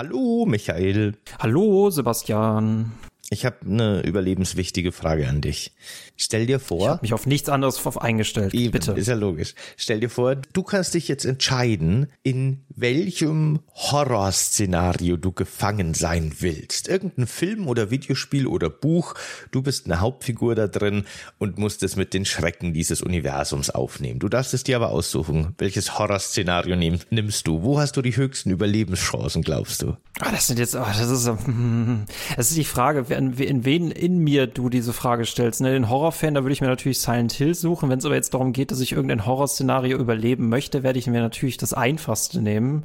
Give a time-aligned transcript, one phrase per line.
[0.00, 1.18] Hallo, Michael.
[1.40, 3.09] Hallo, Sebastian.
[3.32, 5.72] Ich habe eine überlebenswichtige Frage an dich.
[6.16, 6.80] Stell dir vor.
[6.80, 8.52] Ich habe mich auf nichts anderes eingestellt.
[8.54, 8.90] Eben, Bitte.
[8.92, 9.54] Ist ja logisch.
[9.76, 16.88] Stell dir vor, du kannst dich jetzt entscheiden, in welchem Horrorszenario du gefangen sein willst.
[16.88, 19.14] Irgendein Film oder Videospiel oder Buch.
[19.52, 21.04] Du bist eine Hauptfigur da drin
[21.38, 24.18] und musst es mit den Schrecken dieses Universums aufnehmen.
[24.18, 25.54] Du darfst es dir aber aussuchen.
[25.58, 27.62] Welches Horrorszenario nimmst du?
[27.62, 29.96] Wo hast du die höchsten Überlebenschancen, glaubst du?
[30.18, 31.26] Ah, das sind jetzt, oh, das ist,
[32.36, 35.60] das ist die Frage, in wen in mir du diese Frage stellst.
[35.60, 35.72] Ne?
[35.72, 37.88] Den Horrorfan, da würde ich mir natürlich Silent Hill suchen.
[37.88, 41.20] Wenn es aber jetzt darum geht, dass ich irgendein Horrorszenario überleben möchte, werde ich mir
[41.20, 42.84] natürlich das einfachste nehmen.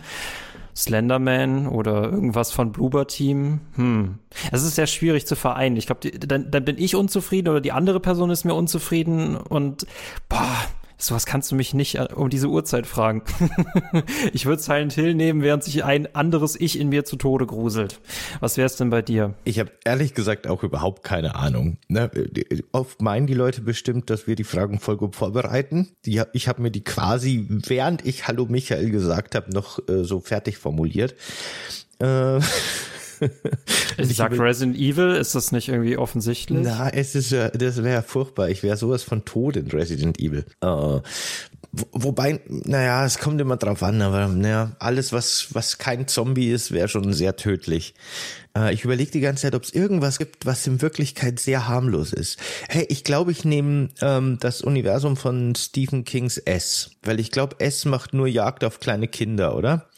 [0.76, 3.62] Slenderman oder irgendwas von Bloober Team.
[3.76, 4.20] Hm.
[4.52, 5.77] Es ist sehr schwierig zu vereinen.
[5.77, 9.88] Ich glaube, dann, dann bin ich unzufrieden oder die andere Person ist mir unzufrieden und
[10.27, 10.65] boah,
[10.98, 13.23] Sowas kannst du mich nicht äh, um diese Uhrzeit fragen.
[14.34, 17.99] ich würde Silent Hill nehmen, während sich ein anderes Ich in mir zu Tode gruselt.
[18.40, 19.34] Was wär's denn bei dir?
[19.44, 21.77] Ich habe ehrlich gesagt auch überhaupt keine Ahnung.
[21.88, 22.10] Ne?
[22.71, 25.90] Oft meinen die Leute bestimmt, dass wir die Fragen voll gut vorbereiten.
[26.05, 30.20] Die, ich habe mir die quasi, während ich Hallo Michael gesagt habe, noch äh, so
[30.20, 31.16] fertig formuliert.
[31.99, 32.40] Äh,
[33.98, 36.60] ich sag Resident Evil, ist das nicht irgendwie offensichtlich?
[36.63, 38.49] Na, es ist ja, das wäre furchtbar.
[38.49, 40.46] Ich wäre sowas von tot in Resident Evil.
[40.63, 41.02] Uh,
[41.91, 46.72] wobei, naja, es kommt immer drauf an, aber naja, alles, was, was kein Zombie ist,
[46.72, 47.94] wäre schon sehr tödlich.
[48.57, 52.13] Uh, ich überlege die ganze Zeit, ob es irgendwas gibt, was in Wirklichkeit sehr harmlos
[52.13, 52.39] ist.
[52.70, 57.57] Hey, ich glaube, ich nehme ähm, das Universum von Stephen Kings S, weil ich glaube,
[57.59, 59.89] S macht nur Jagd auf kleine Kinder, oder?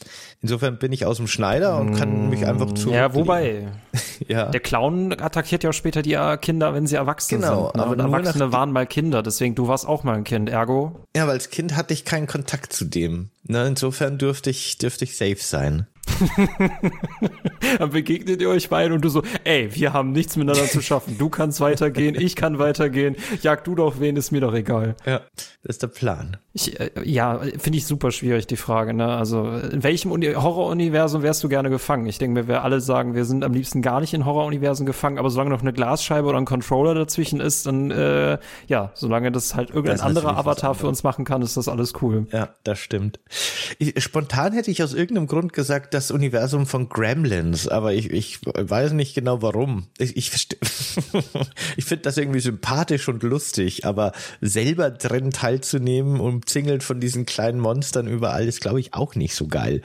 [0.42, 2.92] Insofern bin ich aus dem Schneider und kann mich einfach zu.
[2.92, 3.68] Ja, wobei.
[4.28, 4.46] ja.
[4.46, 7.76] Der Clown attackiert ja auch später die äh, Kinder, wenn sie erwachsen genau, sind.
[7.76, 7.84] Ne?
[7.84, 11.04] Aber Erwachsene waren mal Kinder, deswegen du warst auch mal ein Kind, ergo.
[11.16, 13.30] Ja, weil als Kind hatte ich keinen Kontakt zu dem.
[13.44, 15.88] Ne, insofern dürfte ich, dürfte ich safe sein.
[17.80, 21.18] Dann begegnet ihr euch beiden und du so, ey, wir haben nichts miteinander zu schaffen.
[21.18, 23.16] Du kannst weitergehen, ich kann weitergehen.
[23.42, 24.96] Jag du doch wen, ist mir doch egal.
[25.06, 25.22] Ja,
[25.64, 26.38] das ist der Plan.
[26.54, 28.94] Ich, äh, ja, finde ich super schwierig, die Frage.
[28.94, 29.08] Ne?
[29.08, 32.06] Also, in welchem Horror-Universum wärst du gerne gefangen?
[32.08, 35.30] Ich denke, wir alle sagen, wir sind am liebsten gar nicht in Horror-Universen gefangen, aber
[35.30, 38.38] solange noch eine Glasscheibe oder ein Controller dazwischen ist, dann, äh,
[38.68, 41.94] ja, solange das halt irgendein das anderer Avatar für uns machen kann, ist das alles
[42.02, 42.28] cool.
[42.32, 43.20] Ja, das stimmt.
[43.78, 48.40] Ich, spontan hätte ich aus irgendeinem Grund gesagt, das Universum von Gremlins, aber ich, ich
[48.44, 49.88] weiß nicht genau warum.
[49.98, 50.32] Ich, ich,
[51.78, 57.60] ich finde das irgendwie sympathisch und lustig, aber selber drin teilzunehmen, umzingelt von diesen kleinen
[57.60, 59.82] Monstern überall, ist, glaube ich, auch nicht so geil.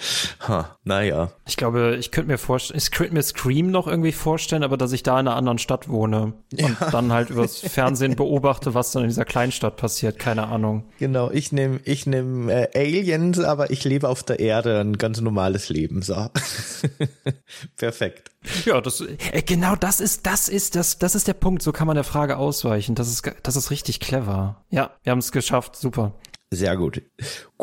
[0.46, 1.32] Huh, naja.
[1.46, 4.92] Ich glaube, ich könnte mir vorstellen, ich könnte mir Scream noch irgendwie vorstellen, aber dass
[4.92, 6.66] ich da in einer anderen Stadt wohne ja.
[6.66, 10.84] und dann halt übers Fernsehen beobachte, was dann in dieser Kleinstadt passiert, keine Ahnung.
[10.98, 15.20] Genau, ich nehme ich nehm, äh, Aliens, aber ich lebe auf der Erde ein ganz
[15.20, 16.02] normales Leben.
[16.12, 16.28] So.
[17.76, 18.30] Perfekt.
[18.64, 21.62] Ja, das äh, genau das ist das ist das das ist der Punkt.
[21.62, 22.94] So kann man der Frage ausweichen.
[22.94, 24.62] Das ist das ist richtig clever.
[24.70, 25.76] Ja, wir haben es geschafft.
[25.76, 26.12] Super.
[26.50, 27.02] Sehr gut.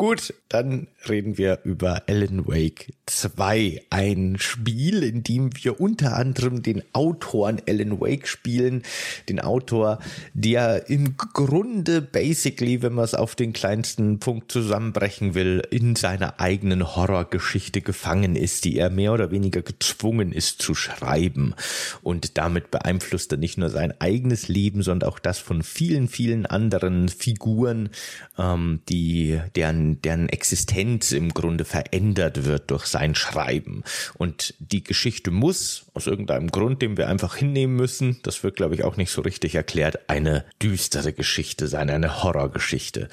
[0.00, 3.82] Gut, dann reden wir über Alan Wake 2.
[3.90, 8.82] Ein Spiel, in dem wir unter anderem den Autoren Alan Wake spielen.
[9.28, 9.98] Den Autor,
[10.32, 16.40] der im Grunde basically, wenn man es auf den kleinsten Punkt zusammenbrechen will, in seiner
[16.40, 21.54] eigenen Horrorgeschichte gefangen ist, die er mehr oder weniger gezwungen ist zu schreiben.
[22.02, 26.46] Und damit beeinflusst er nicht nur sein eigenes Leben, sondern auch das von vielen, vielen
[26.46, 27.90] anderen Figuren,
[28.38, 33.82] ähm, die, deren, deren Existenz im Grunde verändert wird durch sein Schreiben.
[34.14, 38.74] Und die Geschichte muss, aus irgendeinem Grund, den wir einfach hinnehmen müssen, das wird, glaube
[38.74, 43.08] ich, auch nicht so richtig erklärt, eine düstere Geschichte sein, eine Horrorgeschichte.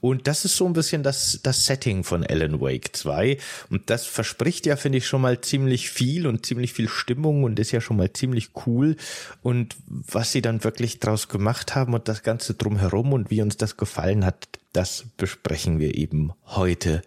[0.00, 3.38] Und das ist so ein bisschen das, das Setting von Alan Wake 2.
[3.70, 7.58] Und das verspricht ja, finde ich, schon mal ziemlich viel und ziemlich viel Stimmung und
[7.58, 8.96] ist ja schon mal ziemlich cool.
[9.42, 13.56] Und was sie dann wirklich draus gemacht haben und das Ganze drumherum und wie uns
[13.56, 17.00] das gefallen hat, das besprechen wir eben heute.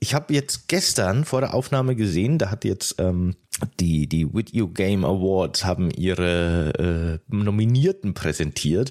[0.00, 3.36] Ich habe jetzt gestern vor der Aufnahme gesehen, da hat jetzt ähm,
[3.78, 8.90] die, die Video Game Awards haben ihre äh, Nominierten präsentiert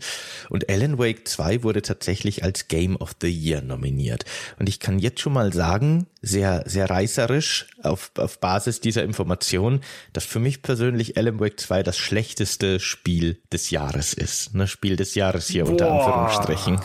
[0.49, 4.23] und Alan Wake 2 wurde tatsächlich als Game of the Year nominiert.
[4.59, 9.81] Und ich kann jetzt schon mal sagen, sehr, sehr reißerisch auf, auf Basis dieser Information,
[10.13, 14.55] dass für mich persönlich Alan Wake 2 das schlechteste Spiel des Jahres ist.
[14.55, 15.71] Ne, Spiel des Jahres hier Boah.
[15.71, 16.79] unter Anführungsstrichen.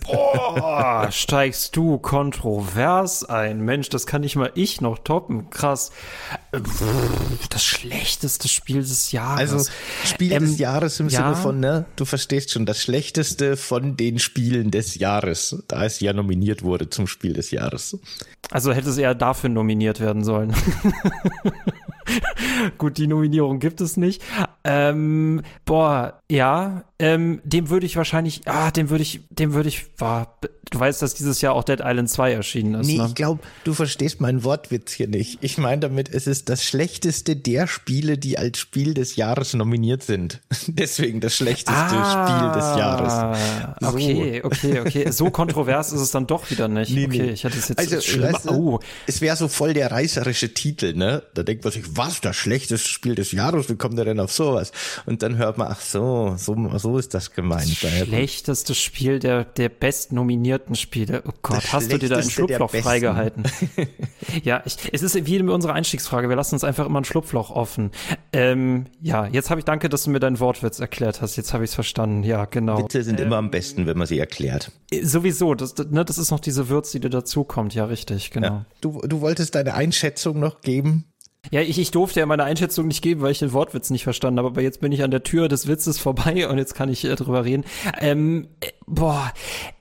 [0.00, 3.60] Boah, steigst du kontrovers ein.
[3.60, 5.50] Mensch, das kann nicht mal ich noch toppen.
[5.50, 5.92] Krass
[7.50, 9.52] das schlechteste Spiel des Jahres.
[9.52, 9.70] Also
[10.04, 11.22] Spiel ähm, des Jahres im ja.
[11.22, 16.00] Sinne von, ne, du verstehst schon, das schlechteste von den Spielen des Jahres, da es
[16.00, 17.98] ja nominiert wurde zum Spiel des Jahres.
[18.50, 20.54] Also hätte es eher dafür nominiert werden sollen.
[22.78, 24.22] Gut, die Nominierung gibt es nicht.
[24.64, 29.94] Ähm, boah, ja, ähm, dem würde ich wahrscheinlich, ah, dem würde ich, dem würde ich,
[29.96, 30.34] boah,
[30.70, 32.86] du weißt, dass dieses Jahr auch Dead Island 2 erschienen ist.
[32.86, 33.06] Nee, ne?
[33.08, 35.38] ich glaube, du verstehst meinen Wortwitz hier nicht.
[35.40, 40.02] Ich meine damit, es ist das schlechteste der Spiele, die als Spiel des Jahres nominiert
[40.02, 40.40] sind.
[40.66, 43.76] Deswegen das schlechteste ah, Spiel des Jahres.
[43.80, 43.88] So.
[43.88, 45.10] Okay, okay, okay.
[45.10, 46.90] So kontrovers ist es dann doch wieder nicht.
[46.90, 47.30] Nee, okay, nee.
[47.30, 48.32] ich hatte es jetzt also, schlimm.
[48.32, 48.80] Weißt du, oh.
[49.06, 51.22] Es wäre so voll der reißerische Titel, ne?
[51.34, 53.68] Da denkt man sich, was, das schlechteste Spiel des Jahres?
[53.68, 54.72] Wie kommt der denn auf sowas?
[55.06, 57.82] Und dann hört man, ach so, so, so ist das gemeint.
[57.82, 61.22] Das schlechteste Spiel der, der bestnominierten Spiele.
[61.26, 63.44] Oh Gott, das hast du dir da ein Schlupfloch freigehalten?
[64.42, 66.28] ja, ich, es ist wie in unserer Einstiegsfrage.
[66.28, 67.90] Wir lassen uns einfach immer ein Schlupfloch offen.
[68.32, 71.36] Ähm, ja, jetzt habe ich danke, dass du mir deinen Wortwitz erklärt hast.
[71.36, 72.22] Jetzt habe ich es verstanden.
[72.24, 72.78] Ja, genau.
[72.78, 74.72] Witze sind ähm, immer am besten, wenn man sie erklärt.
[74.90, 77.74] Äh, sowieso, das, ne, das ist noch diese Würze, die dir dazukommt.
[77.74, 78.46] Ja, richtig, genau.
[78.46, 78.66] Ja.
[78.80, 81.04] Du, du wolltest deine Einschätzung noch geben?
[81.50, 84.38] Ja, ich, ich durfte ja meine Einschätzung nicht geben, weil ich den Wortwitz nicht verstanden
[84.38, 87.04] habe, aber jetzt bin ich an der Tür des Witzes vorbei und jetzt kann ich
[87.04, 87.64] äh, drüber reden.
[88.00, 89.32] Ähm, äh, boah,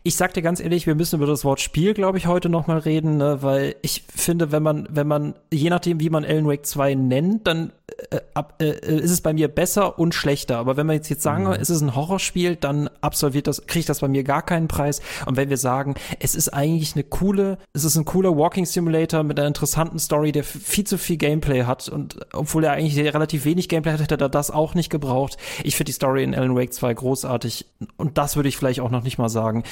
[0.03, 2.79] ich sag dir ganz ehrlich, wir müssen über das Wort Spiel, glaube ich, heute nochmal
[2.79, 3.38] reden, ne?
[3.41, 7.47] weil ich finde, wenn man, wenn man, je nachdem, wie man Alan Wake 2 nennt,
[7.47, 7.71] dann
[8.09, 10.57] äh, ab, äh, ist es bei mir besser und schlechter.
[10.57, 11.53] Aber wenn wir jetzt, jetzt sagen, mhm.
[11.53, 15.01] es ist ein Horrorspiel, dann absolviert das, kriegt das bei mir gar keinen Preis.
[15.25, 19.23] Und wenn wir sagen, es ist eigentlich eine coole, es ist ein cooler Walking Simulator
[19.23, 23.45] mit einer interessanten Story, der viel zu viel Gameplay hat und obwohl er eigentlich relativ
[23.45, 25.38] wenig Gameplay hat, hätte er das auch nicht gebraucht.
[25.63, 27.65] Ich finde die Story in Alan Wake 2 großartig
[27.97, 29.63] und das würde ich vielleicht auch noch nicht mal sagen.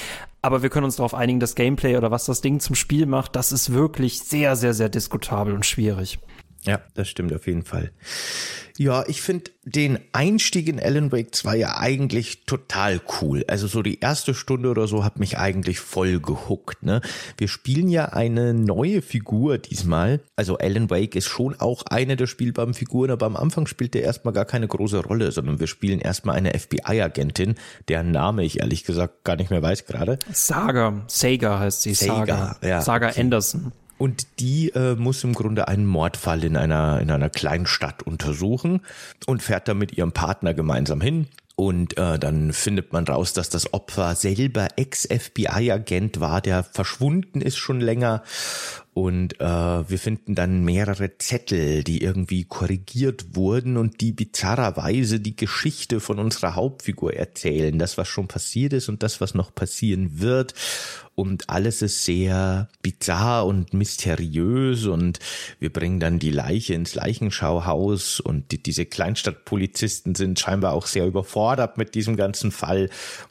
[0.42, 3.34] Aber wir können uns darauf einigen, das Gameplay oder was das Ding zum Spiel macht,
[3.36, 6.18] das ist wirklich sehr, sehr, sehr diskutabel und schwierig.
[6.64, 7.90] Ja, das stimmt auf jeden Fall.
[8.78, 13.44] Ja, ich finde den Einstieg in Alan Wake 2 ja eigentlich total cool.
[13.48, 16.82] Also so die erste Stunde oder so hat mich eigentlich voll gehuckt.
[16.82, 17.00] Ne?
[17.36, 20.20] Wir spielen ja eine neue Figur diesmal.
[20.36, 24.02] Also Alan Wake ist schon auch eine der spielbaren Figuren, aber am Anfang spielt der
[24.02, 27.56] erstmal gar keine große Rolle, sondern wir spielen erstmal eine FBI-Agentin,
[27.88, 30.18] deren Name ich ehrlich gesagt gar nicht mehr weiß gerade.
[30.32, 31.94] Saga, Saga heißt sie.
[31.94, 32.80] Saga, Saga, ja.
[32.80, 33.72] Saga Anderson.
[33.98, 38.80] Und die äh, muss im Grunde einen Mordfall in einer, in einer kleinen Stadt untersuchen
[39.26, 41.28] und fährt da mit ihrem Partner gemeinsam hin.
[41.54, 47.58] Und äh, dann findet man raus, dass das Opfer selber Ex-FBI-Agent war, der verschwunden ist
[47.58, 48.22] schon länger
[48.94, 55.34] und äh, wir finden dann mehrere Zettel, die irgendwie korrigiert wurden und die bizarrerweise die
[55.34, 57.78] Geschichte von unserer Hauptfigur erzählen.
[57.78, 60.52] Das, was schon passiert ist und das, was noch passieren wird.
[61.14, 65.18] Und alles ist sehr bizarr und mysteriös und
[65.60, 71.06] wir bringen dann die Leiche ins Leichenschauhaus und die, diese Kleinstadtpolizisten sind scheinbar auch sehr
[71.06, 72.88] überfordert mit diesem ganzen Fall.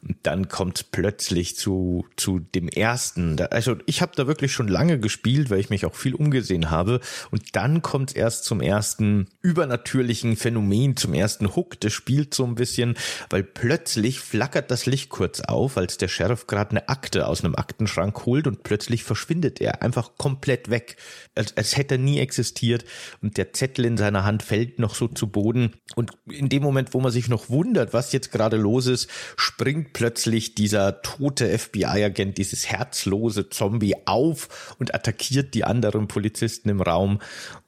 [0.07, 3.41] Und dann kommt plötzlich zu, zu dem ersten.
[3.49, 6.99] Also ich habe da wirklich schon lange gespielt, weil ich mich auch viel umgesehen habe.
[7.29, 12.45] Und dann kommt es erst zum ersten übernatürlichen Phänomen, zum ersten Hook des Spiels so
[12.45, 12.95] ein bisschen,
[13.29, 17.55] weil plötzlich flackert das Licht kurz auf, als der Sheriff gerade eine Akte aus einem
[17.55, 20.95] Aktenschrank holt und plötzlich verschwindet er einfach komplett weg,
[21.35, 22.85] als, als hätte er nie existiert
[23.21, 26.93] und der Zettel in seiner Hand fällt noch so zu Boden und in dem Moment,
[26.93, 32.37] wo man sich noch wundert, was jetzt gerade los ist, springt plötzlich dieser tote FBI-Agent,
[32.37, 37.19] dieses herzlose Zombie auf und attackiert attackiert die anderen Polizisten im Raum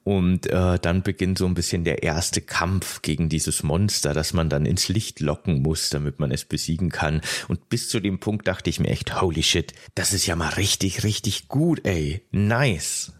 [0.04, 4.50] und äh, dann beginnt so ein bisschen der erste Kampf gegen dieses Monster, das man
[4.50, 7.22] dann ins Licht locken muss, damit man es besiegen kann.
[7.48, 10.50] Und bis zu dem Punkt dachte ich mir echt, holy shit, das ist ja mal
[10.50, 12.22] richtig, richtig gut, ey.
[12.30, 13.12] Nice.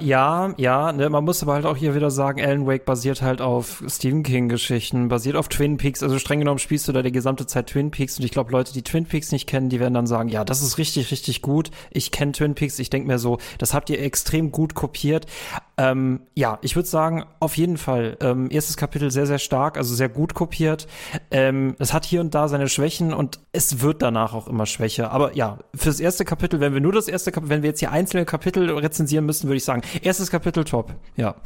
[0.00, 3.40] Ja, ja, ne, man muss aber halt auch hier wieder sagen, Alan Wake basiert halt
[3.40, 7.46] auf Stephen King-Geschichten, basiert auf Twin Peaks, also streng genommen spielst du da die gesamte
[7.46, 10.06] Zeit Twin Peaks und ich glaube, Leute, die Twin Peaks nicht kennen, die werden dann
[10.06, 11.70] sagen, ja, das ist richtig, richtig gut.
[11.90, 15.26] Ich kenne Twin Peaks, ich denke mir so, das habt ihr extrem gut kopiert.
[15.76, 18.16] Ähm, ja, ich würde sagen, auf jeden Fall.
[18.20, 20.86] Ähm, erstes Kapitel sehr, sehr stark, also sehr gut kopiert.
[21.30, 25.10] Ähm, es hat hier und da seine Schwächen und es wird danach auch immer schwächer.
[25.10, 27.90] Aber ja, fürs erste Kapitel, wenn wir nur das erste Kapitel, wenn wir jetzt hier
[27.90, 30.94] einzelne Kapitel rezensieren müssen, würde ich sagen, erstes Kapitel top.
[31.16, 31.36] Ja.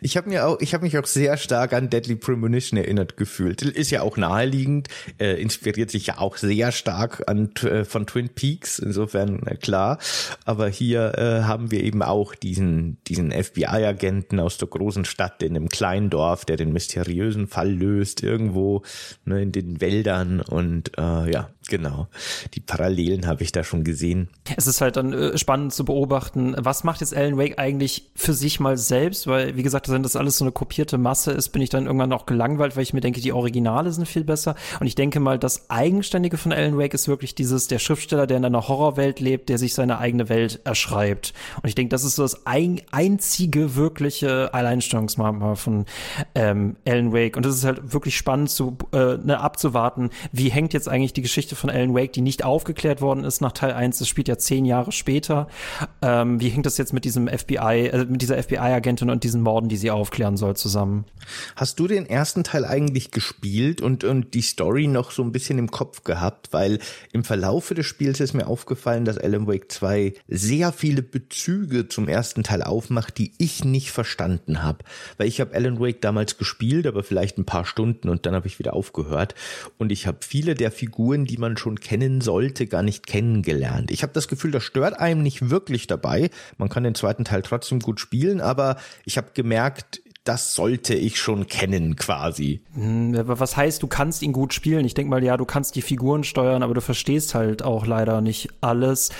[0.00, 3.62] ich habe mir auch, ich habe mich auch sehr stark an Deadly Premonition erinnert gefühlt.
[3.62, 4.88] Ist ja auch naheliegend,
[5.18, 8.78] äh, inspiriert sich ja auch sehr stark an äh, von Twin Peaks.
[8.78, 9.98] Insofern äh, klar.
[10.44, 15.56] Aber hier äh, haben wir eben auch diesen diesen FBI-Agenten aus der großen Stadt in
[15.56, 18.82] einem kleinen Dorf, der den mysteriösen Fall löst, irgendwo
[19.24, 20.40] ne, in den Wäldern.
[20.40, 22.06] Und äh, ja, Genau.
[22.54, 24.28] Die Parallelen habe ich da schon gesehen.
[24.56, 28.34] Es ist halt dann äh, spannend zu beobachten, was macht jetzt Alan Wake eigentlich für
[28.34, 31.62] sich mal selbst, weil, wie gesagt, wenn das alles so eine kopierte Masse ist, bin
[31.62, 34.54] ich dann irgendwann auch gelangweilt, weil ich mir denke, die Originale sind viel besser.
[34.78, 38.36] Und ich denke mal, das Eigenständige von Alan Wake ist wirklich dieses, der Schriftsteller, der
[38.36, 41.32] in einer Horrorwelt lebt, der sich seine eigene Welt erschreibt.
[41.62, 45.86] Und ich denke, das ist so das ein, einzige wirkliche Alleinstellungsmerkmal von
[46.36, 47.36] ähm, Alan Wake.
[47.36, 51.22] Und das ist halt wirklich spannend zu, äh, ne, abzuwarten, wie hängt jetzt eigentlich die
[51.22, 53.98] Geschichte von Alan Wake, die nicht aufgeklärt worden ist nach Teil 1.
[53.98, 55.48] Das spielt ja zehn Jahre später.
[56.02, 59.68] Ähm, wie hängt das jetzt mit diesem FBI, äh, mit dieser FBI-Agentin und diesen Morden,
[59.68, 61.04] die sie aufklären soll, zusammen?
[61.56, 65.58] Hast du den ersten Teil eigentlich gespielt und, und die Story noch so ein bisschen
[65.58, 66.52] im Kopf gehabt?
[66.52, 66.78] Weil
[67.12, 72.08] im Verlaufe des Spiels ist mir aufgefallen, dass Alan Wake 2 sehr viele Bezüge zum
[72.08, 74.84] ersten Teil aufmacht, die ich nicht verstanden habe.
[75.16, 78.46] Weil ich habe Alan Wake damals gespielt, aber vielleicht ein paar Stunden und dann habe
[78.46, 79.34] ich wieder aufgehört.
[79.78, 83.90] Und ich habe viele der Figuren, die man man schon kennen sollte, gar nicht kennengelernt.
[83.92, 86.30] Ich habe das Gefühl, das stört einem nicht wirklich dabei.
[86.58, 91.18] Man kann den zweiten Teil trotzdem gut spielen, aber ich habe gemerkt, das sollte ich
[91.18, 92.60] schon kennen quasi.
[92.74, 94.84] Hm, was heißt, du kannst ihn gut spielen?
[94.84, 98.20] Ich denke mal, ja, du kannst die Figuren steuern, aber du verstehst halt auch leider
[98.20, 99.10] nicht alles.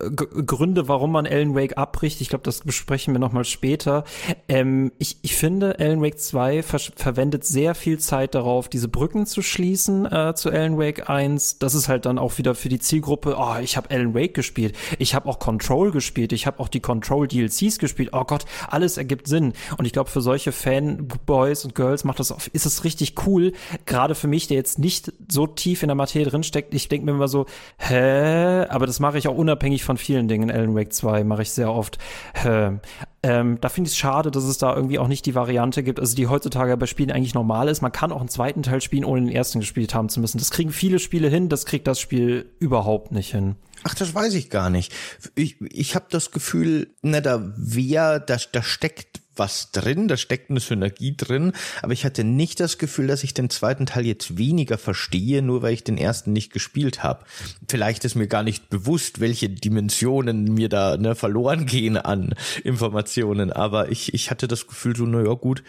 [0.00, 4.04] G Gründe, warum man Alan Wake abbricht, ich glaube, das besprechen wir nochmal später.
[4.48, 9.26] Ähm, ich, ich finde, Alan Wake 2 ver verwendet sehr viel Zeit darauf, diese Brücken
[9.26, 11.58] zu schließen äh, zu Alan Wake 1.
[11.58, 14.74] Das ist halt dann auch wieder für die Zielgruppe, oh, ich habe Alan Wake gespielt,
[14.98, 18.10] ich habe auch Control gespielt, ich habe auch die Control DLCs gespielt.
[18.12, 19.52] Oh Gott, alles ergibt Sinn.
[19.78, 23.52] Und ich glaube, für solche Fanboys und Girls macht das, ist es richtig cool.
[23.86, 27.12] Gerade für mich, der jetzt nicht so tief in der Materie drinsteckt, ich denke mir
[27.12, 27.46] immer so,
[27.78, 28.64] hä?
[28.64, 30.48] Aber das mache ich auch unabhängig von vielen Dingen.
[30.48, 31.98] In Alan Wake 2 mache ich sehr oft.
[32.34, 32.78] Hä?
[33.22, 36.00] Ähm, da finde ich es schade, dass es da irgendwie auch nicht die Variante gibt,
[36.00, 37.82] also die heutzutage bei Spielen eigentlich normal ist.
[37.82, 40.38] Man kann auch einen zweiten Teil spielen, ohne den ersten gespielt haben zu müssen.
[40.38, 43.56] Das kriegen viele Spiele hin, das kriegt das Spiel überhaupt nicht hin.
[43.82, 44.92] Ach, das weiß ich gar nicht.
[45.34, 50.50] Ich, ich habe das Gefühl, na, da wer, da, da steckt was drin, da steckt
[50.50, 54.36] eine Synergie drin, aber ich hatte nicht das Gefühl, dass ich den zweiten Teil jetzt
[54.36, 57.24] weniger verstehe, nur weil ich den ersten nicht gespielt habe.
[57.66, 62.34] Vielleicht ist mir gar nicht bewusst, welche Dimensionen mir da ne, verloren gehen an
[62.64, 65.62] Informationen, aber ich, ich hatte das Gefühl so, naja gut,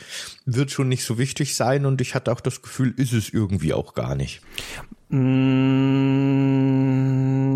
[0.46, 3.74] wird schon nicht so wichtig sein und ich hatte auch das Gefühl, ist es irgendwie
[3.74, 4.41] auch gar nicht.
[5.13, 6.62] Mm,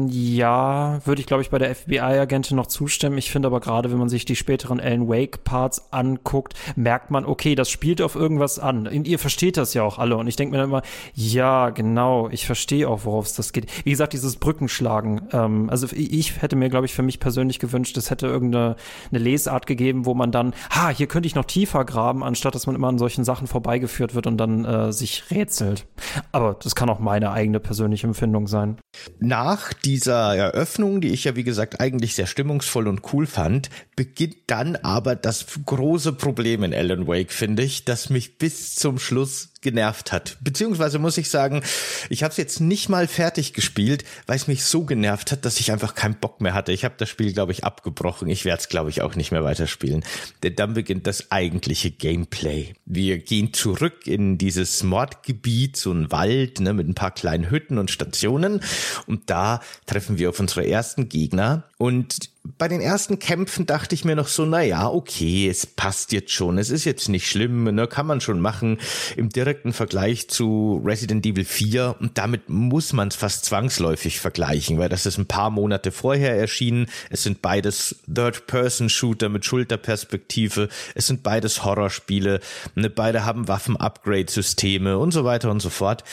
[0.09, 3.17] ja, würde ich glaube ich bei der FBI-Agentin noch zustimmen.
[3.17, 7.55] Ich finde aber gerade, wenn man sich die späteren Alan Wake-Parts anguckt, merkt man, okay,
[7.55, 8.87] das spielt auf irgendwas an.
[8.87, 10.17] Und ihr versteht das ja auch alle.
[10.17, 10.81] Und ich denke mir dann immer,
[11.13, 13.67] ja, genau, ich verstehe auch, worauf es das geht.
[13.85, 15.21] Wie gesagt, dieses Brückenschlagen.
[15.31, 18.75] Ähm, also ich hätte mir, glaube ich, für mich persönlich gewünscht, es hätte irgendeine
[19.11, 22.67] eine Lesart gegeben, wo man dann, ha, hier könnte ich noch tiefer graben, anstatt dass
[22.67, 25.85] man immer an solchen Sachen vorbeigeführt wird und dann äh, sich rätselt.
[26.31, 28.77] Aber das kann auch meine eigene eigene persönliche Empfindung sein.
[29.19, 34.37] Nach dieser Eröffnung, die ich ja wie gesagt eigentlich sehr stimmungsvoll und cool fand, beginnt
[34.47, 39.49] dann aber das große Problem in Alan Wake, finde ich, das mich bis zum Schluss
[39.65, 40.37] genervt hat.
[40.41, 41.63] Beziehungsweise muss ich sagen,
[42.09, 45.59] ich habe es jetzt nicht mal fertig gespielt, weil es mich so genervt hat, dass
[45.59, 46.71] ich einfach keinen Bock mehr hatte.
[46.71, 48.29] Ich habe das Spiel, glaube ich, abgebrochen.
[48.29, 50.03] Ich werde es, glaube ich, auch nicht mehr weiterspielen.
[50.43, 52.75] Denn dann beginnt das eigentliche Gameplay.
[52.85, 57.79] Wir gehen zurück in dieses Mordgebiet, so ein Wald ne, mit ein paar kleinen Hütten
[57.79, 58.61] und Stationen.
[59.07, 61.63] Und da treffen wir auf unsere ersten Gegner.
[61.79, 66.11] Und bei den ersten Kämpfen dachte ich mir noch so, na ja, okay, es passt
[66.11, 68.79] jetzt schon, es ist jetzt nicht schlimm, ne, kann man schon machen
[69.15, 74.77] im direkten Vergleich zu Resident Evil 4 und damit muss man es fast zwangsläufig vergleichen,
[74.77, 76.87] weil das ist ein paar Monate vorher erschienen.
[77.09, 82.41] Es sind beides Third-Person-Shooter mit Schulterperspektive, es sind beides Horrorspiele,
[82.75, 86.03] ne, beide haben Waffen-Upgrade-Systeme und so weiter und so fort.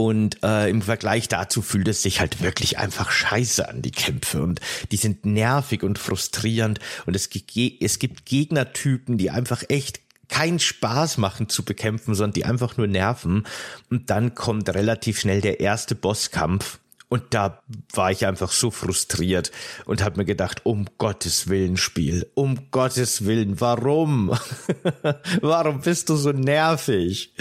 [0.00, 4.42] Und äh, im Vergleich dazu fühlt es sich halt wirklich einfach scheiße an, die Kämpfe.
[4.42, 4.58] Und
[4.90, 6.80] die sind nervig und frustrierend.
[7.04, 7.28] Und es,
[7.80, 12.86] es gibt Gegnertypen, die einfach echt keinen Spaß machen zu bekämpfen, sondern die einfach nur
[12.86, 13.46] nerven.
[13.90, 16.78] Und dann kommt relativ schnell der erste Bosskampf,
[17.10, 17.62] und da
[17.92, 19.50] war ich einfach so frustriert
[19.84, 24.32] und habe mir gedacht, um Gottes Willen Spiel, um Gottes Willen, warum?
[25.42, 27.34] warum bist du so nervig?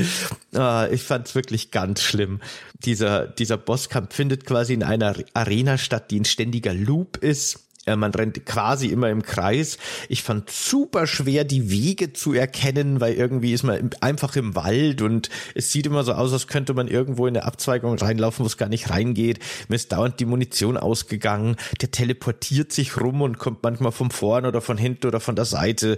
[0.54, 2.42] Ah, ich fand's wirklich ganz schlimm.
[2.84, 7.69] Dieser, dieser Bosskampf findet quasi in einer Arena statt, die ein ständiger Loop ist äh,
[7.96, 9.78] man rennt quasi immer im Kreis.
[10.10, 15.02] Ich fand super schwer, die Wege zu erkennen, weil irgendwie ist man einfach im Wald
[15.02, 18.48] und es sieht immer so aus, als könnte man irgendwo in eine Abzweigung reinlaufen, wo
[18.48, 19.40] es gar nicht reingeht.
[19.70, 21.56] Mir ist dauernd die Munition ausgegangen.
[21.82, 25.46] Der teleportiert sich rum und kommt manchmal von vorn oder von hinten oder von der
[25.46, 25.98] Seite.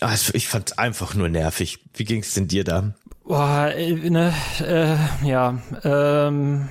[0.00, 1.78] Also ich fand es einfach nur nervig.
[1.94, 2.94] Wie ging es denn dir da?
[3.24, 6.68] Boah, äh, ne, äh, ja, ähm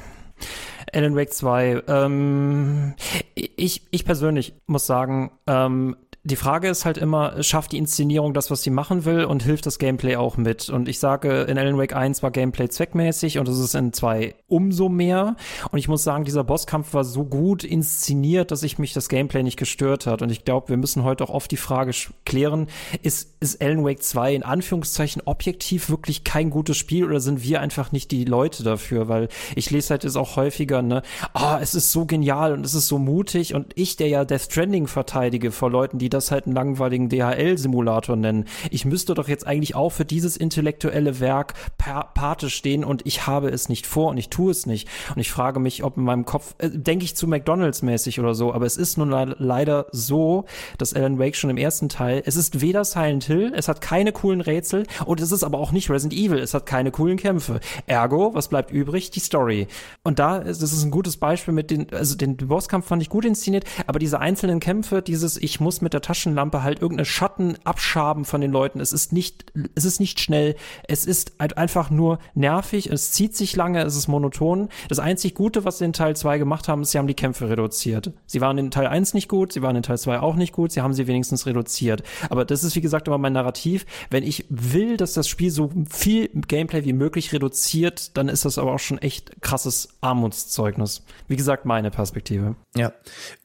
[0.93, 1.83] Alan Wake 2.
[1.87, 2.93] Ähm,
[3.35, 8.51] ich, ich persönlich muss sagen, ähm, die Frage ist halt immer, schafft die Inszenierung das,
[8.51, 10.69] was sie machen will und hilft das Gameplay auch mit?
[10.69, 14.35] Und ich sage, in Alan Wake 1 war Gameplay zweckmäßig und es ist in 2
[14.47, 15.35] umso mehr.
[15.71, 19.41] Und ich muss sagen, dieser Bosskampf war so gut inszeniert, dass sich mich das Gameplay
[19.41, 20.21] nicht gestört hat.
[20.21, 21.91] Und ich glaube, wir müssen heute auch oft die Frage
[22.23, 22.67] klären,
[23.01, 27.61] ist, ist Alan Wake 2 in Anführungszeichen objektiv wirklich kein gutes Spiel oder sind wir
[27.61, 29.07] einfach nicht die Leute dafür?
[29.07, 31.01] Weil ich lese halt jetzt auch häufiger, ne,
[31.33, 34.23] ah, oh, es ist so genial und es ist so mutig und ich, der ja
[34.23, 38.45] Death Stranding verteidige vor Leuten, die das halt einen langweiligen DHL-Simulator nennen.
[38.69, 43.49] Ich müsste doch jetzt eigentlich auch für dieses intellektuelle Werk Pate stehen und ich habe
[43.49, 44.87] es nicht vor und ich tue es nicht.
[45.13, 48.35] Und ich frage mich, ob in meinem Kopf, äh, denke ich zu McDonalds mäßig oder
[48.35, 50.45] so, aber es ist nun leider so,
[50.77, 54.11] dass Alan Wake schon im ersten Teil, es ist weder Silent Hill, es hat keine
[54.11, 57.59] coolen Rätsel und es ist aber auch nicht Resident Evil, es hat keine coolen Kämpfe.
[57.87, 59.11] Ergo, was bleibt übrig?
[59.11, 59.67] Die Story.
[60.03, 63.25] Und da ist es ein gutes Beispiel mit den, also den Bosskampf fand ich gut
[63.25, 68.25] inszeniert, aber diese einzelnen Kämpfe, dieses, ich muss mit der Taschenlampe halt irgendeine Schatten abschaben
[68.25, 68.79] von den Leuten.
[68.79, 70.55] Es ist nicht, es ist nicht schnell.
[70.87, 72.87] Es ist halt einfach nur nervig.
[72.87, 73.83] Es zieht sich lange.
[73.83, 74.69] Es ist monoton.
[74.89, 77.49] Das einzig Gute, was sie in Teil 2 gemacht haben, ist, sie haben die Kämpfe
[77.49, 78.11] reduziert.
[78.25, 79.53] Sie waren in Teil 1 nicht gut.
[79.53, 80.71] Sie waren in Teil 2 auch nicht gut.
[80.71, 82.03] Sie haben sie wenigstens reduziert.
[82.29, 83.85] Aber das ist, wie gesagt, immer mein Narrativ.
[84.09, 88.57] Wenn ich will, dass das Spiel so viel Gameplay wie möglich reduziert, dann ist das
[88.57, 91.03] aber auch schon echt krasses Armutszeugnis.
[91.27, 92.55] Wie gesagt, meine Perspektive.
[92.75, 92.93] Ja,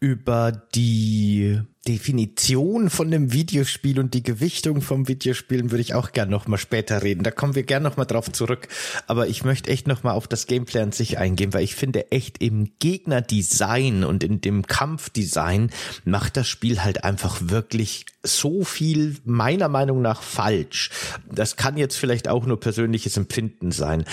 [0.00, 6.28] über die Definition von einem Videospiel und die Gewichtung vom Videospielen würde ich auch gern
[6.28, 7.22] noch mal später reden.
[7.22, 8.68] Da kommen wir gern noch mal drauf zurück.
[9.06, 12.10] Aber ich möchte echt noch mal auf das Gameplay an sich eingehen, weil ich finde
[12.10, 15.70] echt im Gegnerdesign und in dem Kampfdesign
[16.04, 20.90] macht das Spiel halt einfach wirklich so viel meiner Meinung nach falsch.
[21.30, 24.04] Das kann jetzt vielleicht auch nur persönliches Empfinden sein.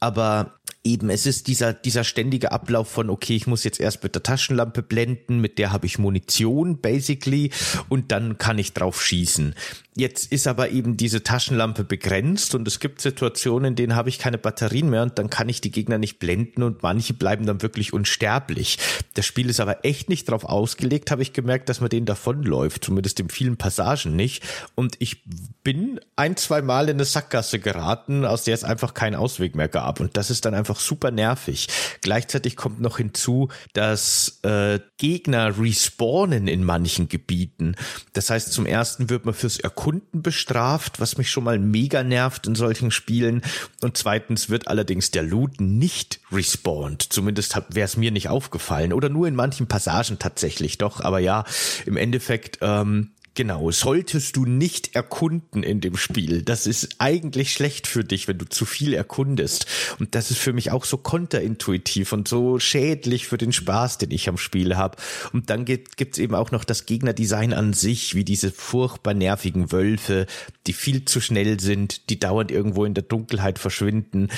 [0.00, 4.14] Aber eben, es ist dieser, dieser ständige Ablauf von, okay, ich muss jetzt erst mit
[4.14, 7.50] der Taschenlampe blenden, mit der habe ich Munition, basically,
[7.88, 9.54] und dann kann ich drauf schießen.
[10.00, 14.18] Jetzt ist aber eben diese Taschenlampe begrenzt und es gibt Situationen, in denen habe ich
[14.18, 17.60] keine Batterien mehr und dann kann ich die Gegner nicht blenden und manche bleiben dann
[17.60, 18.78] wirklich unsterblich.
[19.12, 22.82] Das Spiel ist aber echt nicht darauf ausgelegt, habe ich gemerkt, dass man denen davonläuft,
[22.82, 24.42] zumindest in vielen Passagen nicht.
[24.74, 25.22] Und ich
[25.62, 29.68] bin ein, zwei Mal in eine Sackgasse geraten, aus der es einfach keinen Ausweg mehr
[29.68, 30.00] gab.
[30.00, 31.68] Und das ist dann einfach super nervig.
[32.00, 37.76] Gleichzeitig kommt noch hinzu, dass äh, Gegner respawnen in manchen Gebieten.
[38.14, 42.04] Das heißt, zum ersten wird man fürs Erkunden Kunden bestraft, was mich schon mal mega
[42.04, 43.42] nervt in solchen Spielen.
[43.80, 47.02] Und zweitens wird allerdings der Loot nicht respawned.
[47.02, 48.92] Zumindest wäre es mir nicht aufgefallen.
[48.92, 51.00] Oder nur in manchen Passagen tatsächlich doch.
[51.00, 51.42] Aber ja,
[51.86, 56.42] im Endeffekt ähm, Genau, solltest du nicht erkunden in dem Spiel.
[56.42, 59.66] Das ist eigentlich schlecht für dich, wenn du zu viel erkundest.
[60.00, 64.10] Und das ist für mich auch so konterintuitiv und so schädlich für den Spaß, den
[64.10, 64.98] ich am Spiel habe.
[65.32, 69.70] Und dann gibt, gibt's eben auch noch das Gegnerdesign an sich, wie diese furchtbar nervigen
[69.70, 70.26] Wölfe,
[70.66, 74.28] die viel zu schnell sind, die dauernd irgendwo in der Dunkelheit verschwinden.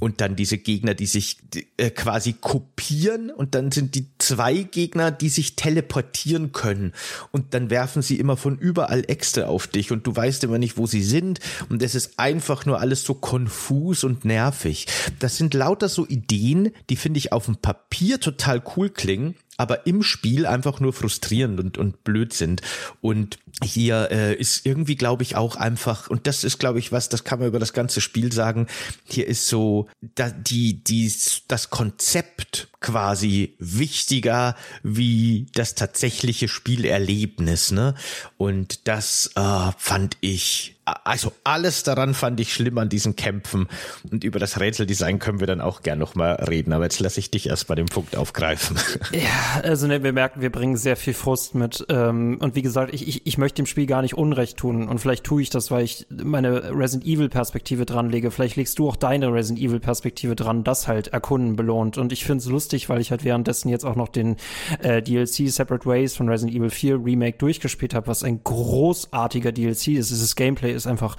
[0.00, 1.36] Und dann diese Gegner, die sich
[1.76, 3.30] äh, quasi kopieren.
[3.30, 6.92] Und dann sind die zwei Gegner, die sich teleportieren können.
[7.30, 10.76] Und dann werfen sie immer von überall Äxte auf dich und du weißt immer nicht,
[10.76, 14.86] wo sie sind und es ist einfach nur alles so konfus und nervig.
[15.18, 19.86] Das sind lauter so Ideen, die finde ich auf dem Papier total cool klingen, aber
[19.86, 22.62] im Spiel einfach nur frustrierend und, und blöd sind.
[23.02, 27.10] Und hier äh, ist irgendwie, glaube ich, auch einfach, und das ist, glaube ich, was,
[27.10, 28.68] das kann man über das ganze Spiel sagen,
[29.04, 31.12] hier ist so da, die, die,
[31.46, 37.94] das Konzept quasi wichtiger wie das tatsächliche Spielerlebnis, ne?
[38.38, 43.68] Und das äh, fand ich also alles daran fand ich schlimm an diesen Kämpfen
[44.10, 47.20] und über das Rätseldesign können wir dann auch gern noch mal reden, aber jetzt lasse
[47.20, 48.78] ich dich erst bei dem Punkt aufgreifen.
[49.12, 52.94] Ja, also ne, wir merken, wir bringen sehr viel Frust mit ähm, und wie gesagt,
[52.94, 55.70] ich, ich, ich möchte dem Spiel gar nicht Unrecht tun und vielleicht tue ich das,
[55.70, 59.80] weil ich meine Resident Evil Perspektive dran lege, vielleicht legst du auch deine Resident Evil
[59.80, 63.68] Perspektive dran, das halt Erkunden belohnt und ich finde es lustig, weil ich halt währenddessen
[63.68, 64.36] jetzt auch noch den
[64.82, 69.88] äh, DLC Separate Ways von Resident Evil 4 Remake durchgespielt habe, was ein großartiger DLC
[69.88, 71.16] ist, dieses Gameplay ist einfach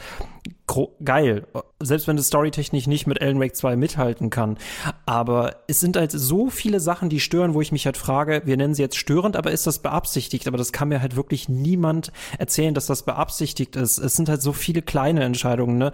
[1.04, 1.46] geil.
[1.82, 4.58] Selbst wenn das storytechnisch nicht mit Alan Wake 2 mithalten kann.
[5.06, 8.58] Aber es sind halt so viele Sachen, die stören, wo ich mich halt frage, wir
[8.58, 10.48] nennen sie jetzt störend, aber ist das beabsichtigt?
[10.48, 13.98] Aber das kann mir halt wirklich niemand erzählen, dass das beabsichtigt ist.
[13.98, 15.92] Es sind halt so viele kleine Entscheidungen, ne?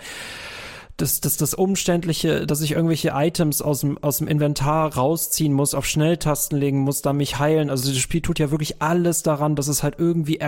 [0.97, 5.75] Das, das, das Umständliche, dass ich irgendwelche Items aus dem, aus dem Inventar rausziehen muss,
[5.75, 7.69] auf Schnelltasten legen muss, da mich heilen.
[7.69, 10.39] Also das Spiel tut ja wirklich alles daran, dass es halt irgendwie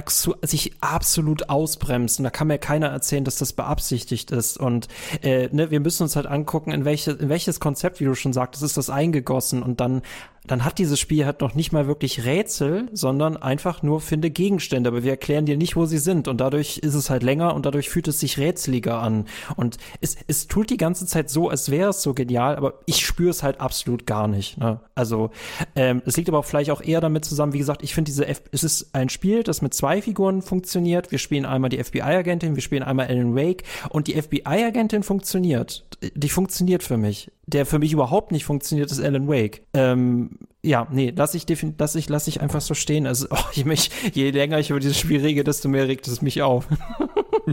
[0.42, 2.20] sich absolut ausbremst.
[2.20, 4.58] Und da kann mir keiner erzählen, dass das beabsichtigt ist.
[4.58, 4.88] Und
[5.22, 8.34] äh, ne, wir müssen uns halt angucken, in, welche, in welches Konzept, wie du schon
[8.34, 10.02] sagtest, ist das eingegossen und dann
[10.50, 14.90] dann hat dieses Spiel halt noch nicht mal wirklich Rätsel, sondern einfach nur finde Gegenstände,
[14.90, 17.68] aber wir erklären dir nicht, wo sie sind und dadurch ist es halt länger und
[17.68, 19.26] dadurch fühlt es sich rätseliger an
[19.58, 23.06] und es, es tut die ganze Zeit so, als wäre es so genial, aber ich
[23.06, 24.58] spüre es halt absolut gar nicht.
[24.58, 24.80] Ne?
[24.96, 25.30] Also
[25.76, 28.42] ähm, es liegt aber vielleicht auch eher damit zusammen, wie gesagt, ich finde diese, F
[28.52, 31.12] es ist ein Spiel, das mit zwei Figuren funktioniert.
[31.12, 35.86] Wir spielen einmal die FBI-Agentin, wir spielen einmal Alan Wake und die FBI-Agentin funktioniert.
[36.16, 37.30] Die funktioniert für mich.
[37.52, 39.64] Der für mich überhaupt nicht funktioniert, ist Alan Wake.
[39.74, 41.46] Ähm, ja, nee, lass ich,
[41.78, 43.08] lass ich, lass ich einfach so stehen.
[43.08, 46.22] Also, oh, ich mich, je länger ich über dieses Spiel rege, desto mehr regt es
[46.22, 46.68] mich auf.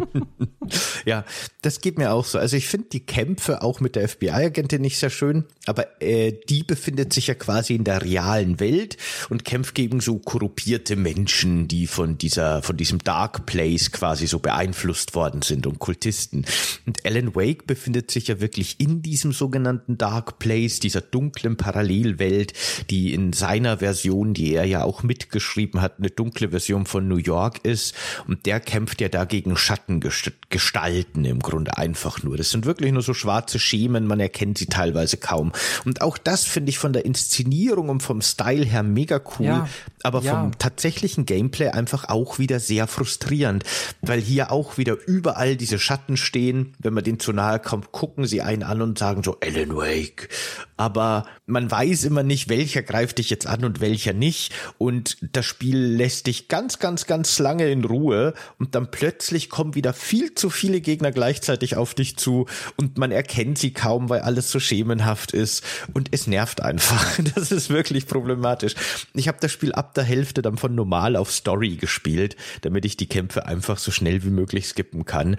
[1.04, 1.24] ja,
[1.62, 2.38] das geht mir auch so.
[2.38, 6.62] Also ich finde die Kämpfe auch mit der FBI-Agentin nicht sehr schön, aber äh, die
[6.62, 8.96] befindet sich ja quasi in der realen Welt
[9.28, 14.38] und kämpft gegen so korruptierte Menschen, die von dieser, von diesem Dark Place quasi so
[14.38, 16.44] beeinflusst worden sind und Kultisten.
[16.86, 22.52] Und Alan Wake befindet sich ja wirklich in diesem sogenannten Dark Place, dieser dunklen Parallelwelt,
[22.90, 27.16] die in seiner Version, die er ja auch mitgeschrieben hat, eine dunkle Version von New
[27.16, 27.94] York ist.
[28.26, 32.36] Und der kämpft ja dagegen Schattengestalten im Grunde einfach nur.
[32.36, 35.52] Das sind wirklich nur so schwarze Schemen, man erkennt sie teilweise kaum.
[35.84, 39.68] Und auch das finde ich von der Inszenierung und vom Style her mega cool, ja,
[40.02, 40.32] aber ja.
[40.32, 43.64] vom tatsächlichen Gameplay einfach auch wieder sehr frustrierend,
[44.02, 46.74] weil hier auch wieder überall diese Schatten stehen.
[46.78, 50.28] Wenn man denen zu nahe kommt, gucken sie einen an und sagen so Alan Wake.
[50.76, 54.52] Aber man weiß immer nicht, welcher greift dich jetzt an und welcher nicht.
[54.78, 59.74] Und das Spiel lässt dich ganz, ganz, ganz lange in Ruhe und dann plötzlich kommen
[59.76, 64.22] wieder viel zu viele Gegner gleichzeitig auf dich zu und man erkennt sie kaum, weil
[64.22, 65.62] alles so schemenhaft ist
[65.94, 67.18] und es nervt einfach.
[67.36, 68.74] Das ist wirklich problematisch.
[69.12, 72.96] Ich habe das Spiel ab der Hälfte dann von normal auf Story gespielt, damit ich
[72.96, 75.36] die Kämpfe einfach so schnell wie möglich skippen kann.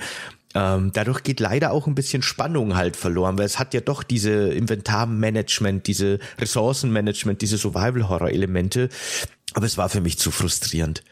[0.53, 4.03] Ähm, dadurch geht leider auch ein bisschen Spannung halt verloren, weil es hat ja doch
[4.03, 8.89] diese Inventarmanagement, diese Ressourcenmanagement, diese Survival-Horror-Elemente.
[9.53, 11.03] Aber es war für mich zu frustrierend.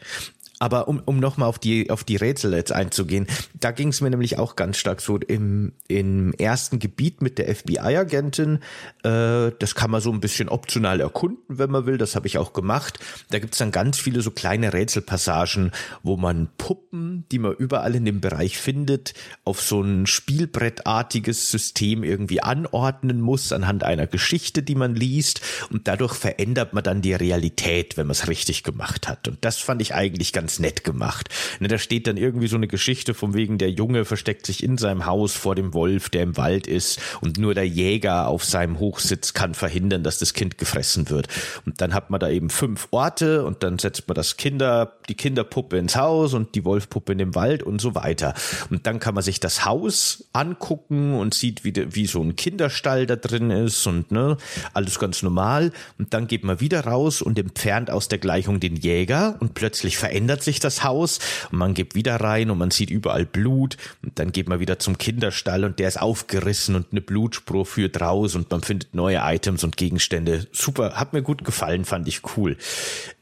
[0.58, 4.08] Aber um, um nochmal auf die, auf die Rätsel jetzt einzugehen, da ging es mir
[4.08, 8.60] nämlich auch ganz stark so im, im ersten Gebiet mit der FBI-Agentin.
[9.02, 11.98] Äh, das kann man so ein bisschen optional erkunden, wenn man will.
[11.98, 12.98] Das habe ich auch gemacht.
[13.30, 18.06] Da gibt's dann ganz viele so kleine Rätselpassagen, wo man Puppen, die man überall in
[18.06, 19.12] dem Bereich findet,
[19.44, 25.42] auf so ein Spielbrettartiges System irgendwie anordnen muss anhand einer Geschichte, die man liest.
[25.70, 29.28] Und dadurch verändert man dann die Realität, wenn man es richtig gemacht hat.
[29.28, 31.28] Und das fand ich eigentlich ganz ganz nett gemacht.
[31.58, 34.78] Ne, da steht dann irgendwie so eine Geschichte von wegen, der Junge versteckt sich in
[34.78, 38.78] seinem Haus vor dem Wolf, der im Wald ist und nur der Jäger auf seinem
[38.78, 41.26] Hochsitz kann verhindern, dass das Kind gefressen wird.
[41.66, 45.16] Und dann hat man da eben fünf Orte und dann setzt man das Kinder, die
[45.16, 48.32] Kinderpuppe ins Haus und die Wolfpuppe in den Wald und so weiter.
[48.70, 52.36] Und dann kann man sich das Haus angucken und sieht, wie, de, wie so ein
[52.36, 54.36] Kinderstall da drin ist und ne,
[54.74, 55.72] alles ganz normal.
[55.98, 59.96] Und dann geht man wieder raus und entfernt aus der Gleichung den Jäger und plötzlich
[59.96, 61.18] verändert verändert sich das Haus
[61.50, 64.78] und man geht wieder rein und man sieht überall Blut und dann geht man wieder
[64.78, 69.20] zum Kinderstall und der ist aufgerissen und eine Blutspur führt raus und man findet neue
[69.22, 70.46] Items und Gegenstände.
[70.52, 72.56] Super, hat mir gut gefallen, fand ich cool.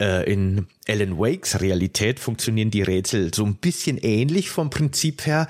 [0.00, 5.48] Äh, in Alan Wakes Realität funktionieren die Rätsel so ein bisschen ähnlich vom Prinzip her,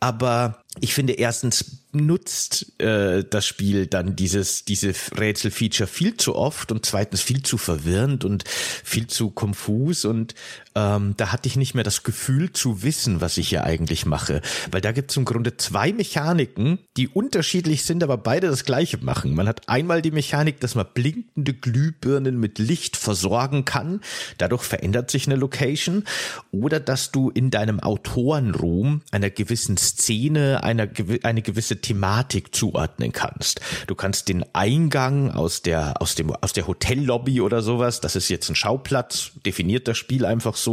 [0.00, 6.72] aber ich finde erstens nutzt äh, das Spiel dann dieses diese Rätselfeature viel zu oft
[6.72, 10.34] und zweitens viel zu verwirrend und viel zu konfus und
[10.74, 14.42] ähm, da hatte ich nicht mehr das Gefühl zu wissen, was ich hier eigentlich mache,
[14.70, 18.98] weil da gibt es im Grunde zwei Mechaniken, die unterschiedlich sind, aber beide das gleiche
[18.98, 19.34] machen.
[19.34, 24.00] Man hat einmal die Mechanik, dass man blinkende Glühbirnen mit Licht versorgen kann,
[24.38, 26.04] dadurch verändert sich eine Location
[26.50, 30.88] oder dass du in deinem Autorenroom einer gewissen Szene einer,
[31.22, 33.60] eine gewisse Thematik zuordnen kannst.
[33.86, 38.28] Du kannst den Eingang aus der, aus dem, aus der Hotellobby oder sowas, das ist
[38.28, 40.63] jetzt ein Schauplatz, definiert das Spiel einfach so,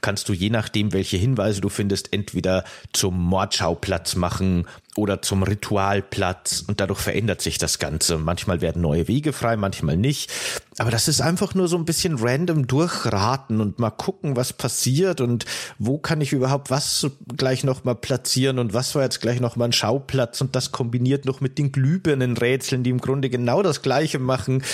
[0.00, 6.64] kannst du je nachdem, welche Hinweise du findest, entweder zum Mordschauplatz machen oder zum Ritualplatz
[6.66, 8.18] und dadurch verändert sich das Ganze.
[8.18, 10.30] Manchmal werden neue Wege frei, manchmal nicht.
[10.78, 15.20] Aber das ist einfach nur so ein bisschen random durchraten und mal gucken, was passiert
[15.20, 15.44] und
[15.78, 19.72] wo kann ich überhaupt was gleich nochmal platzieren und was war jetzt gleich nochmal ein
[19.72, 24.64] Schauplatz und das kombiniert noch mit den Glühbirnenrätseln, die im Grunde genau das gleiche machen.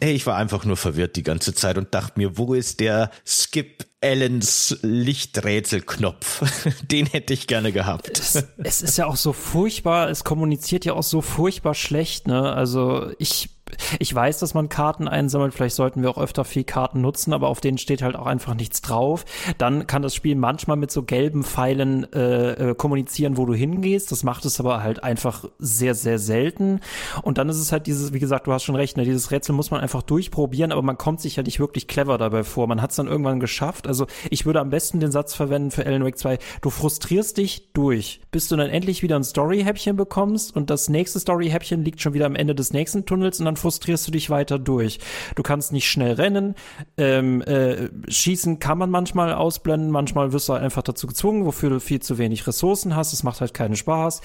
[0.00, 3.10] Ey, ich war einfach nur verwirrt die ganze Zeit und dachte mir, wo ist der
[3.24, 6.42] Skip Allens Lichträtselknopf.
[6.82, 8.18] Den hätte ich gerne gehabt.
[8.18, 12.52] Es, es, ist ja auch so furchtbar, es kommuniziert ja auch so furchtbar schlecht, ne?
[12.52, 13.50] Also ich
[13.98, 17.48] ich weiß, dass man Karten einsammelt, vielleicht sollten wir auch öfter viel Karten nutzen, aber
[17.48, 19.24] auf denen steht halt auch einfach nichts drauf.
[19.58, 24.12] Dann kann das Spiel manchmal mit so gelben Pfeilen äh, äh, kommunizieren, wo du hingehst.
[24.12, 26.80] Das macht es aber halt einfach sehr, sehr selten.
[27.22, 29.54] Und dann ist es halt dieses, wie gesagt, du hast schon recht, ne, dieses Rätsel
[29.54, 32.66] muss man einfach durchprobieren, aber man kommt sich ja nicht wirklich clever dabei vor.
[32.66, 33.86] Man hat es dann irgendwann geschafft.
[33.86, 37.72] Also ich würde am besten den Satz verwenden für Alan Wake 2, du frustrierst dich
[37.72, 42.14] durch, bis du dann endlich wieder ein Story-Häppchen bekommst und das nächste Story-Häppchen liegt schon
[42.14, 44.98] wieder am Ende des nächsten Tunnels und dann frustrierst du dich weiter durch.
[45.34, 46.54] Du kannst nicht schnell rennen,
[46.96, 51.80] ähm, äh, schießen kann man manchmal ausblenden, manchmal wirst du einfach dazu gezwungen, wofür du
[51.80, 54.20] viel zu wenig Ressourcen hast, es macht halt keinen Spaß.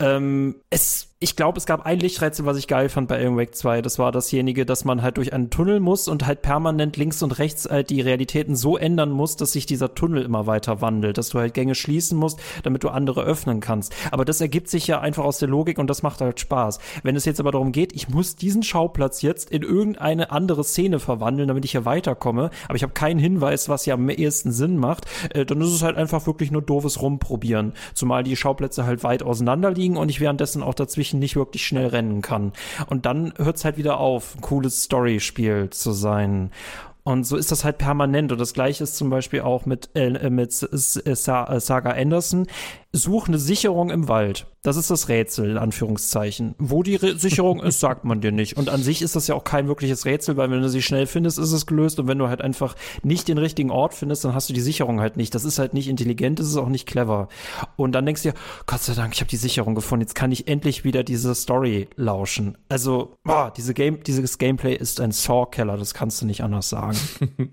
[0.00, 3.52] Ähm, es ich glaube, es gab ein Lichträtsel, was ich geil fand bei Alan Wake
[3.52, 3.82] 2.
[3.82, 7.40] Das war dasjenige, dass man halt durch einen Tunnel muss und halt permanent links und
[7.40, 11.30] rechts halt die Realitäten so ändern muss, dass sich dieser Tunnel immer weiter wandelt, dass
[11.30, 13.92] du halt Gänge schließen musst, damit du andere öffnen kannst.
[14.12, 16.78] Aber das ergibt sich ja einfach aus der Logik und das macht halt Spaß.
[17.02, 21.00] Wenn es jetzt aber darum geht, ich muss diesen Schauplatz jetzt in irgendeine andere Szene
[21.00, 24.76] verwandeln, damit ich hier weiterkomme, aber ich habe keinen Hinweis, was ja am ehesten Sinn
[24.76, 27.72] macht, äh, dann ist es halt einfach wirklich nur doofes Rumprobieren.
[27.94, 31.86] Zumal die Schauplätze halt weit auseinander liegen und ich währenddessen auch dazwischen nicht wirklich schnell
[31.86, 32.52] rennen kann.
[32.88, 36.50] Und dann hört es halt wieder auf, ein cooles Story-Spiel zu sein.
[37.04, 38.32] Und so ist das halt permanent.
[38.32, 42.46] Und das gleiche ist zum Beispiel auch mit, äh, mit Saga Anderson.
[42.92, 44.46] Such eine Sicherung im Wald.
[44.62, 46.54] Das ist das Rätsel, in Anführungszeichen.
[46.58, 48.56] Wo die Re Sicherung ist, sagt man dir nicht.
[48.56, 51.06] Und an sich ist das ja auch kein wirkliches Rätsel, weil wenn du sie schnell
[51.06, 52.00] findest, ist es gelöst.
[52.00, 55.00] Und wenn du halt einfach nicht den richtigen Ort findest, dann hast du die Sicherung
[55.00, 55.34] halt nicht.
[55.34, 57.28] Das ist halt nicht intelligent, das ist auch nicht clever.
[57.76, 60.02] Und dann denkst du dir, Gott sei Dank, ich habe die Sicherung gefunden.
[60.02, 62.58] Jetzt kann ich endlich wieder diese Story lauschen.
[62.68, 66.98] Also, boah, diese Game, dieses Gameplay ist ein Saw-Keller, das kannst du nicht anders sagen.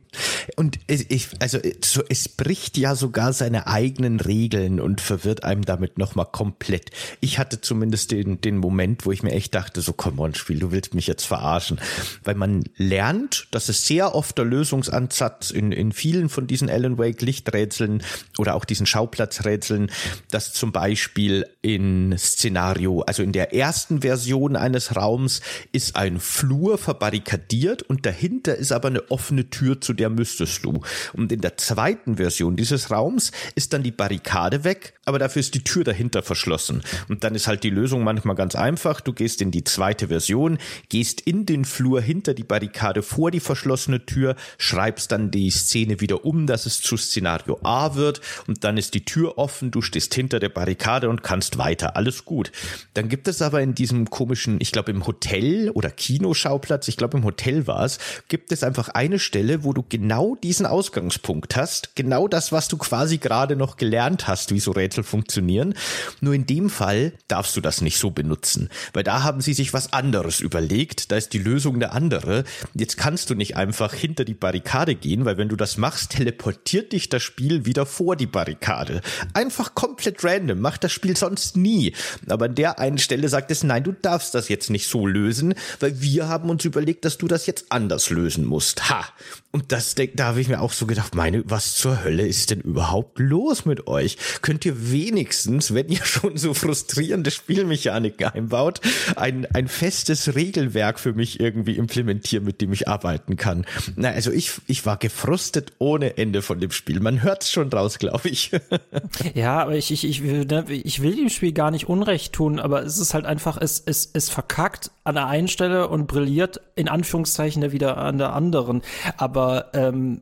[0.56, 5.98] und ich, also, es bricht ja sogar seine eigenen Regeln und verwirrt wird einem damit
[5.98, 6.92] nochmal komplett.
[7.20, 10.60] Ich hatte zumindest den, den Moment, wo ich mir echt dachte, so komm on, Spiel,
[10.60, 11.80] du willst mich jetzt verarschen.
[12.24, 16.98] Weil man lernt, dass es sehr oft der Lösungsansatz in, in vielen von diesen Alan
[16.98, 18.04] Wake Lichträtseln
[18.38, 19.92] oder auch diesen Schauplatzrätseln,
[20.32, 26.78] dass zum Beispiel in Szenario, also in der ersten Version eines Raums ist ein Flur
[26.78, 30.82] verbarrikadiert und dahinter ist aber eine offene Tür, zu der müsstest du.
[31.14, 35.54] Und in der zweiten Version dieses Raums ist dann die Barrikade weg, aber dafür ist
[35.54, 36.82] die Tür dahinter verschlossen.
[37.08, 39.02] Und dann ist halt die Lösung manchmal ganz einfach.
[39.02, 40.58] Du gehst in die zweite Version,
[40.90, 46.02] gehst in den Flur hinter die Barrikade vor die verschlossene Tür, schreibst dann die Szene
[46.02, 49.82] wieder um, dass es zu Szenario A wird und dann ist die Tür offen, du
[49.82, 51.96] stehst hinter der Barrikade und kannst weiter.
[51.96, 52.52] Alles gut.
[52.94, 57.18] Dann gibt es aber in diesem komischen, ich glaube im Hotel oder Kinoschauplatz, ich glaube
[57.18, 61.96] im Hotel war es, gibt es einfach eine Stelle, wo du genau diesen Ausgangspunkt hast,
[61.96, 64.60] genau das, was du quasi gerade noch gelernt hast, wie
[64.96, 65.76] Rätsel funktionieren.
[66.22, 69.74] Nur in dem Fall darfst du das nicht so benutzen, weil da haben sie sich
[69.74, 71.12] was anderes überlegt.
[71.12, 72.44] Da ist die Lösung eine andere.
[72.74, 76.94] Jetzt kannst du nicht einfach hinter die Barrikade gehen, weil wenn du das machst, teleportiert
[76.94, 79.02] dich das Spiel wieder vor die Barrikade.
[79.34, 80.60] Einfach komplett random.
[80.60, 81.94] Macht das Spiel sonst nie.
[82.28, 85.54] Aber an der einen Stelle sagt es, nein, du darfst das jetzt nicht so lösen,
[85.80, 88.90] weil wir haben uns überlegt, dass du das jetzt anders lösen musst.
[88.90, 89.06] Ha!
[89.52, 92.60] Und das, da habe ich mir auch so gedacht, meine, was zur Hölle ist denn
[92.60, 94.18] überhaupt los mit euch?
[94.42, 98.82] Könnt ihr wenigstens, wenn ihr schon so frustrierende Spielmechaniken einbaut,
[99.16, 103.66] ein, ein festes Regelwerk für mich irgendwie implementieren, mit dem ich arbeiten kann?
[103.96, 107.00] Na, also ich, ich war gefrustet ohne Ende von dem Spiel.
[107.00, 108.52] Man hört es schon raus, glaube ich.
[109.34, 112.84] ja, aber ich, ich, ich, ne, ich will dem Spiel gar nicht Unrecht tun, aber
[112.84, 116.88] es ist halt einfach, es, es, es verkackt an der einen Stelle und brilliert in
[116.90, 118.82] Anführungszeichen wieder an der anderen.
[119.18, 120.22] Aber aber ähm,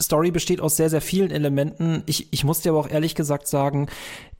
[0.00, 2.02] Story besteht aus sehr, sehr vielen Elementen.
[2.06, 3.86] Ich, ich muss dir aber auch ehrlich gesagt sagen, sagen,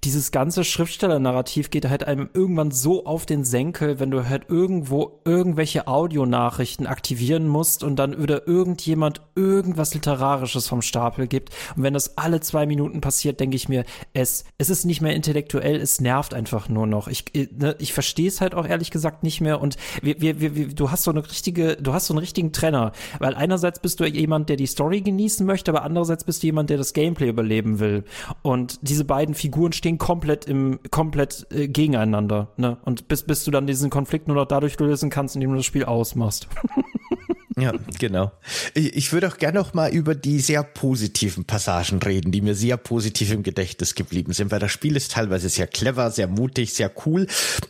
[0.04, 5.20] dieses ganze Schriftsteller-Narrativ geht halt einem irgendwann so auf den Senkel, wenn du halt irgendwo
[5.24, 11.50] irgendwelche Audionachrichten aktivieren musst und dann wieder irgendjemand irgendwas Literarisches vom Stapel gibt.
[11.76, 15.14] Und wenn das alle zwei Minuten passiert, denke ich mir, es, es ist nicht mehr
[15.14, 17.08] intellektuell, es nervt einfach nur noch.
[17.08, 20.40] Ich, äh, ne, ich verstehe es halt auch ehrlich gesagt nicht mehr und wir, wir,
[20.40, 23.98] wir, du hast so eine richtige, du hast so einen richtigen Trenner, weil einerseits bist
[23.98, 27.28] du jemand, der die Story genießen möchte, aber andererseits bist du jemand, der das Gameplay
[27.28, 28.04] überleben will.
[28.42, 32.76] Und diese beiden Figuren stehen stehen komplett im, komplett äh, gegeneinander, ne?
[32.84, 35.66] Und bis, bis du dann diesen Konflikt nur noch dadurch lösen kannst, indem du das
[35.66, 36.48] Spiel ausmachst.
[37.58, 38.32] Ja, genau.
[38.74, 42.76] Ich würde auch gerne noch mal über die sehr positiven Passagen reden, die mir sehr
[42.76, 46.92] positiv im Gedächtnis geblieben sind, weil das Spiel ist teilweise sehr clever, sehr mutig, sehr
[47.06, 47.26] cool.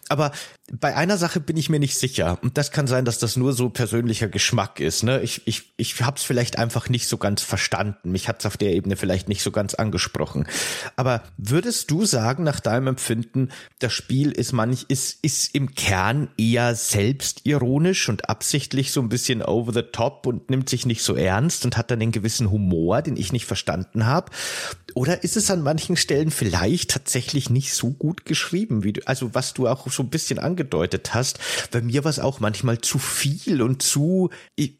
[0.08, 0.32] aber
[0.72, 2.38] bei einer Sache bin ich mir nicht sicher.
[2.42, 5.04] Und das kann sein, dass das nur so persönlicher Geschmack ist.
[5.04, 5.20] Ne?
[5.22, 8.10] Ich, ich, ich habe es vielleicht einfach nicht so ganz verstanden.
[8.10, 10.48] Mich hat es auf der Ebene vielleicht nicht so ganz angesprochen.
[10.96, 16.28] Aber würdest du sagen, nach deinem Empfinden, das Spiel ist manch, ist, ist im Kern
[16.36, 21.14] eher selbstironisch und absichtlich so ein bisschen over the top und nimmt sich nicht so
[21.14, 24.32] ernst und hat dann den gewissen Humor, den ich nicht verstanden habe?
[24.94, 29.34] Oder ist es an manchen Stellen vielleicht tatsächlich nicht so gut geschrieben, wie du, also
[29.34, 31.38] was du auch so ein bisschen angedeutet hast.
[31.70, 34.30] Bei mir war es auch manchmal zu viel und zu,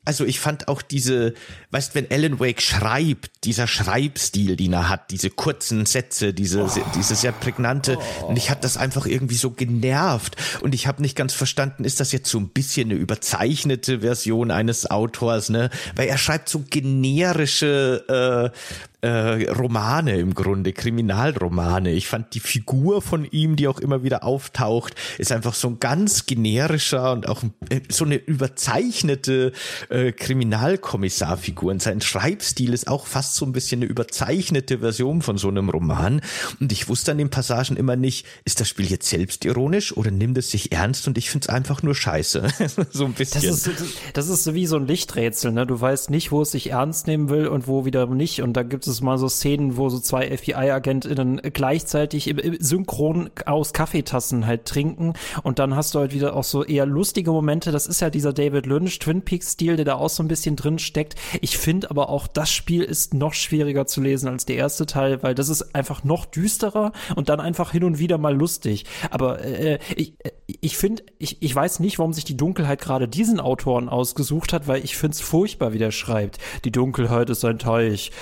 [0.07, 1.35] also ich fand auch diese,
[1.71, 6.71] weißt, wenn Alan Wake schreibt, dieser Schreibstil, den er hat, diese kurzen Sätze, diese, oh.
[6.95, 8.27] diese sehr prägnante, oh.
[8.29, 12.01] und ich hatte das einfach irgendwie so genervt und ich habe nicht ganz verstanden, ist
[12.01, 15.71] das jetzt so ein bisschen eine überzeichnete Version eines Autors, ne?
[15.95, 18.57] Weil er schreibt so generische äh,
[19.03, 21.93] äh, Romane im Grunde, Kriminalromane.
[21.93, 25.81] Ich fand die Figur von ihm, die auch immer wieder auftaucht, ist einfach so ein
[25.81, 29.53] ganz generischer und auch äh, so eine überzeichnete
[29.91, 31.71] äh, Kriminalkommissarfigur.
[31.71, 35.69] Und sein Schreibstil ist auch fast so ein bisschen eine überzeichnete Version von so einem
[35.69, 36.21] Roman.
[36.61, 40.39] Und ich wusste an den Passagen immer nicht, ist das Spiel jetzt selbstironisch oder nimmt
[40.39, 41.07] es sich ernst?
[41.07, 42.49] Und ich finde es einfach nur scheiße.
[42.91, 43.43] so ein bisschen.
[43.43, 43.71] Das ist,
[44.15, 45.67] das ist wie so ein Lichträtsel, ne?
[45.67, 48.43] Du weißt nicht, wo es sich ernst nehmen will und wo wieder nicht.
[48.43, 52.57] Und da gibt es es mal so Szenen, wo so zwei FBI-AgentInnen gleichzeitig im, im
[52.61, 57.31] synchron aus Kaffeetassen halt trinken und dann hast du halt wieder auch so eher lustige
[57.31, 57.71] Momente.
[57.71, 60.79] Das ist ja dieser David Lynch Twin Peaks-Stil, der da auch so ein bisschen drin
[60.79, 61.15] steckt.
[61.41, 65.23] Ich finde aber auch, das Spiel ist noch schwieriger zu lesen als der erste Teil,
[65.23, 68.85] weil das ist einfach noch düsterer und dann einfach hin und wieder mal lustig.
[69.11, 70.31] Aber äh, ich, äh,
[70.61, 74.69] ich finde, ich, ich weiß nicht, warum sich die Dunkelheit gerade diesen Autoren ausgesucht hat,
[74.69, 76.39] weil ich finde es furchtbar, wie der schreibt.
[76.65, 78.13] Die Dunkelheit ist ein Teich.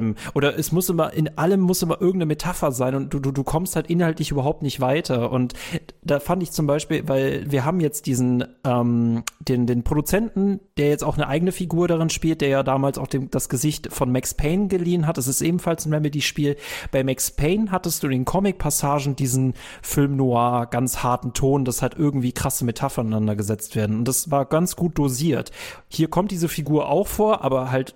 [0.00, 3.30] Ähm, oder es muss immer, in allem muss immer irgendeine Metapher sein und du, du,
[3.30, 5.30] du kommst halt inhaltlich überhaupt nicht weiter.
[5.30, 5.54] Und
[6.02, 10.88] da fand ich zum Beispiel, weil wir haben jetzt diesen, ähm, den, den Produzenten, der
[10.88, 14.10] jetzt auch eine eigene Figur darin spielt, der ja damals auch dem, das Gesicht von
[14.12, 15.18] Max Payne geliehen hat.
[15.18, 16.56] Das ist ebenfalls ein Remedy-Spiel.
[16.90, 21.82] Bei Max Payne hattest du in den Comic-Passagen diesen Film noir, ganz harten Ton, dass
[21.82, 23.98] halt irgendwie krasse Metaphern aneinander gesetzt werden.
[23.98, 25.50] Und das war ganz gut dosiert.
[25.88, 27.94] Hier kommt diese Figur auch vor, aber halt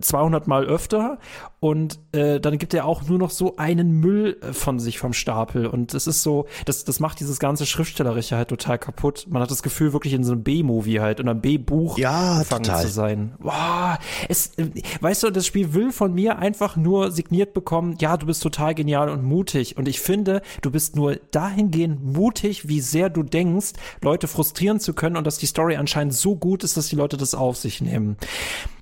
[0.00, 1.18] 200 Mal öfter.
[1.60, 5.12] Und äh, dann gibt er auch nur noch so einen Müll äh, von sich vom
[5.12, 5.66] Stapel.
[5.66, 9.26] Und das ist so, das, das macht dieses ganze Schriftstellerische halt total kaputt.
[9.28, 12.64] Man hat das Gefühl, wirklich in so einem B-Movie halt, in einem B-Buch ja, gefangen
[12.64, 12.82] total.
[12.82, 13.34] zu sein.
[13.40, 13.98] Boah,
[14.28, 14.68] es, äh,
[15.00, 18.74] weißt du, das Spiel will von mir einfach nur signiert bekommen, ja, du bist total
[18.74, 19.76] genial und mutig.
[19.76, 24.94] Und ich finde, du bist nur dahingehend mutig, wie sehr du denkst, Leute frustrieren zu
[24.94, 27.80] können und dass die Story anscheinend so gut ist, dass die Leute das auf sich
[27.80, 28.16] nehmen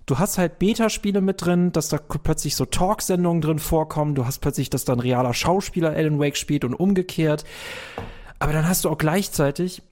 [0.07, 4.15] du hast halt Beta-Spiele mit drin, dass da plötzlich so Talksendungen drin vorkommen.
[4.15, 7.45] Du hast plötzlich, dass da ein realer Schauspieler Alan Wake spielt und umgekehrt.
[8.39, 9.83] Aber dann hast du auch gleichzeitig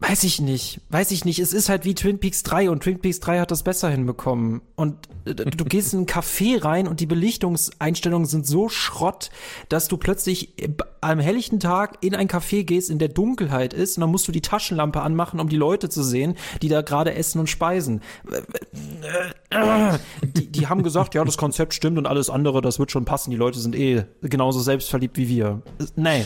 [0.00, 1.40] Weiß ich nicht, weiß ich nicht.
[1.40, 4.60] Es ist halt wie Twin Peaks 3 und Twin Peaks 3 hat das besser hinbekommen.
[4.76, 9.30] Und äh, du gehst in ein Café rein und die Belichtungseinstellungen sind so Schrott,
[9.68, 10.54] dass du plötzlich
[11.00, 14.32] am helllichten Tag in ein Café gehst, in der Dunkelheit ist und dann musst du
[14.32, 18.00] die Taschenlampe anmachen, um die Leute zu sehen, die da gerade essen und speisen.
[20.22, 23.32] Die, die haben gesagt, ja, das Konzept stimmt und alles andere, das wird schon passen.
[23.32, 25.62] Die Leute sind eh genauso selbstverliebt wie wir.
[25.96, 26.24] Nee.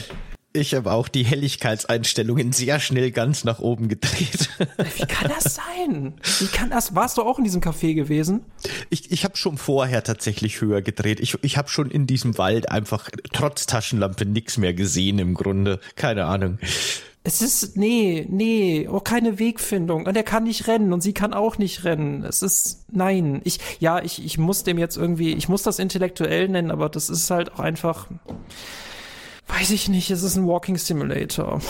[0.54, 4.50] Ich habe auch die Helligkeitseinstellungen sehr schnell ganz nach oben gedreht.
[4.96, 6.14] Wie kann das sein?
[6.40, 6.94] Wie kann das?
[6.94, 8.44] Warst du auch in diesem Café gewesen?
[8.90, 11.20] Ich, ich habe schon vorher tatsächlich höher gedreht.
[11.20, 15.80] Ich, ich habe schon in diesem Wald einfach trotz Taschenlampe nichts mehr gesehen im Grunde.
[15.96, 16.58] Keine Ahnung.
[17.24, 20.06] Es ist, nee, nee, oh, keine Wegfindung.
[20.06, 22.24] Und er kann nicht rennen und sie kann auch nicht rennen.
[22.24, 23.40] Es ist, nein.
[23.44, 27.08] Ich, ja, ich, ich muss dem jetzt irgendwie, ich muss das intellektuell nennen, aber das
[27.08, 28.08] ist halt auch einfach,
[29.58, 31.60] Weiß ich nicht, es ist ein Walking Simulator.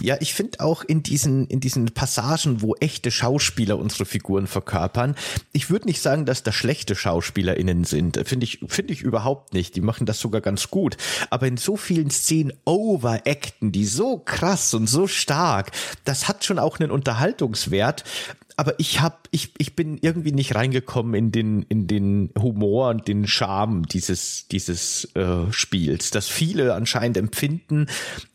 [0.00, 5.14] Ja, ich finde auch in diesen, in diesen Passagen, wo echte Schauspieler unsere Figuren verkörpern,
[5.52, 8.20] ich würde nicht sagen, dass da schlechte SchauspielerInnen sind.
[8.26, 9.76] Finde ich, finde ich überhaupt nicht.
[9.76, 10.96] Die machen das sogar ganz gut.
[11.30, 15.70] Aber in so vielen Szenen overacten die so krass und so stark,
[16.04, 18.02] das hat schon auch einen Unterhaltungswert
[18.56, 23.08] aber ich hab, ich, ich bin irgendwie nicht reingekommen in den, in den Humor und
[23.08, 27.86] den Charme dieses, dieses äh, Spiels, das viele anscheinend empfinden,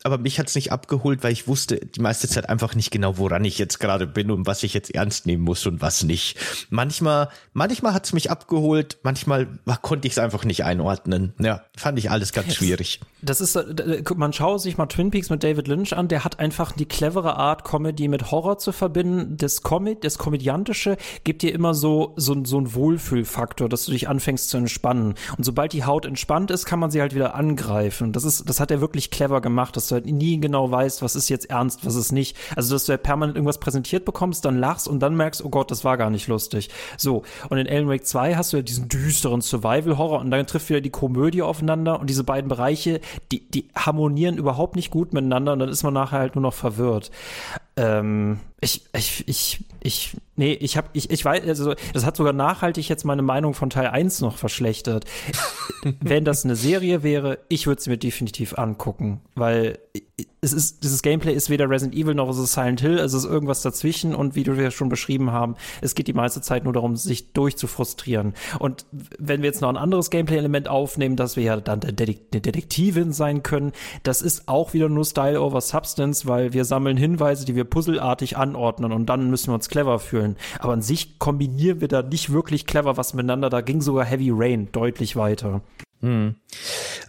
[0.02, 3.44] aber mich hat's nicht abgeholt, weil ich wusste die meiste Zeit einfach nicht genau, woran
[3.44, 6.38] ich jetzt gerade bin und was ich jetzt ernst nehmen muss und was nicht.
[6.70, 9.48] Manchmal, manchmal hat's mich abgeholt, manchmal
[9.82, 11.34] konnte ich es einfach nicht einordnen.
[11.38, 13.00] Ja, fand ich alles ganz schwierig.
[13.22, 16.38] Das ist, äh, man schaue sich mal Twin Peaks mit David Lynch an, der hat
[16.38, 19.36] einfach die clevere Art, Comedy mit Horror zu verbinden.
[19.36, 24.08] Das Comedy, das Komödiantische gibt dir immer so, so, so einen Wohlfühlfaktor, dass du dich
[24.08, 25.14] anfängst zu entspannen.
[25.36, 28.12] Und sobald die Haut entspannt ist, kann man sie halt wieder angreifen.
[28.12, 31.16] Das ist, das hat er wirklich clever gemacht, dass du halt nie genau weißt, was
[31.16, 32.36] ist jetzt ernst, was ist nicht.
[32.56, 35.70] Also, dass du halt permanent irgendwas präsentiert bekommst, dann lachst und dann merkst, oh Gott,
[35.70, 36.70] das war gar nicht lustig.
[36.96, 37.22] So.
[37.48, 40.80] Und in Alan Wake 2 hast du ja diesen düsteren Survival-Horror und dann trifft wieder
[40.80, 43.00] die Komödie aufeinander und diese beiden Bereiche,
[43.32, 46.54] die, die harmonieren überhaupt nicht gut miteinander und dann ist man nachher halt nur noch
[46.54, 47.10] verwirrt.
[47.78, 52.32] Ähm, ich, ich, ich, ich, nee, ich habe, ich, ich weiß, also das hat sogar
[52.32, 55.04] nachhaltig jetzt meine Meinung von Teil 1 noch verschlechtert.
[56.00, 59.78] Wenn das eine Serie wäre, ich würde es mir definitiv angucken, weil
[60.40, 63.24] es ist, dieses Gameplay ist weder Resident Evil noch ist es Silent Hill, es ist
[63.24, 66.72] irgendwas dazwischen und wie du ja schon beschrieben haben, es geht die meiste Zeit nur
[66.72, 68.34] darum, sich durchzufrustrieren.
[68.58, 68.86] Und
[69.18, 73.42] wenn wir jetzt noch ein anderes Gameplay-Element aufnehmen, dass wir ja dann eine Detektivin sein
[73.42, 73.72] können,
[74.04, 78.36] das ist auch wieder nur Style over Substance, weil wir sammeln Hinweise, die wir puzzelartig
[78.36, 80.27] anordnen und dann müssen wir uns clever fühlen.
[80.58, 83.50] Aber an sich kombinieren wir da nicht wirklich clever was miteinander.
[83.50, 85.62] Da ging sogar Heavy Rain deutlich weiter.
[86.00, 86.36] Hm.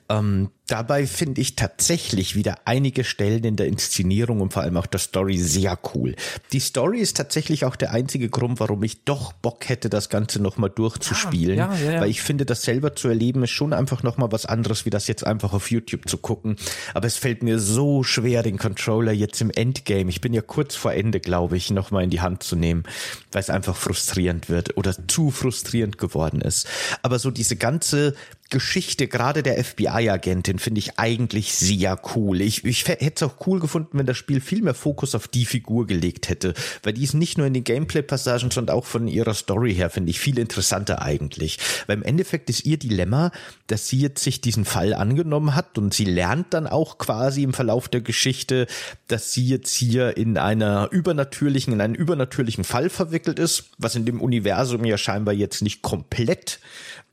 [0.09, 4.85] Ähm, dabei finde ich tatsächlich wieder einige Stellen in der Inszenierung und vor allem auch
[4.85, 6.15] der Story sehr cool.
[6.51, 10.41] Die Story ist tatsächlich auch der einzige Grund, warum ich doch Bock hätte, das Ganze
[10.41, 11.57] nochmal durchzuspielen.
[11.57, 14.45] Ja, ja, ja, weil ich finde, das selber zu erleben ist schon einfach nochmal was
[14.45, 16.55] anderes, wie das jetzt einfach auf YouTube zu gucken.
[16.93, 20.75] Aber es fällt mir so schwer, den Controller jetzt im Endgame, ich bin ja kurz
[20.75, 22.83] vor Ende, glaube ich, nochmal in die Hand zu nehmen,
[23.31, 26.67] weil es einfach frustrierend wird oder zu frustrierend geworden ist.
[27.01, 28.15] Aber so diese ganze
[28.49, 32.41] Geschichte, gerade der FBI-Agentin, finde ich eigentlich sehr cool.
[32.41, 35.45] Ich, ich hätte es auch cool gefunden, wenn das Spiel viel mehr Fokus auf die
[35.45, 36.53] Figur gelegt hätte,
[36.83, 40.11] weil die ist nicht nur in den Gameplay-Passagen, sondern auch von ihrer Story her, finde
[40.11, 41.57] ich, viel interessanter eigentlich.
[41.87, 43.31] Weil im Endeffekt ist ihr Dilemma,
[43.67, 47.53] dass sie jetzt sich diesen Fall angenommen hat und sie lernt dann auch quasi im
[47.53, 48.67] Verlauf der Geschichte,
[49.07, 54.05] dass sie jetzt hier in einer übernatürlichen, in einen übernatürlichen Fall verwickelt ist, was in
[54.05, 56.59] dem Universum ja scheinbar jetzt nicht komplett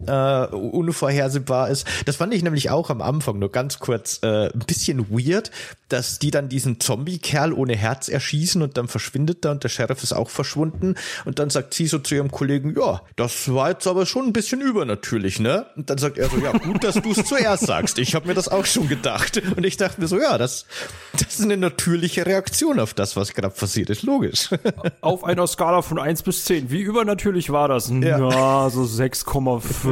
[0.06, 1.86] äh, unvorhersehbar ist.
[2.04, 5.50] Das fand ich nämlich auch am Anfang nur ganz kurz äh, ein bisschen weird,
[5.88, 10.02] dass die dann diesen Zombie-Kerl ohne Herz erschießen und dann verschwindet er und der Sheriff
[10.02, 13.86] ist auch verschwunden und dann sagt sie so zu ihrem Kollegen, ja, das war jetzt
[13.86, 15.66] aber schon ein bisschen übernatürlich, ne?
[15.76, 17.98] Und dann sagt er so, ja, gut, dass du es zuerst sagst.
[17.98, 19.40] Ich habe mir das auch schon gedacht.
[19.56, 20.66] Und ich dachte mir so, ja, das,
[21.12, 24.50] das ist eine natürliche Reaktion auf das, was gerade passiert ist, logisch.
[25.00, 27.90] Auf einer Skala von eins bis zehn wie übernatürlich war das?
[27.90, 29.85] Ja, ja so 6,5.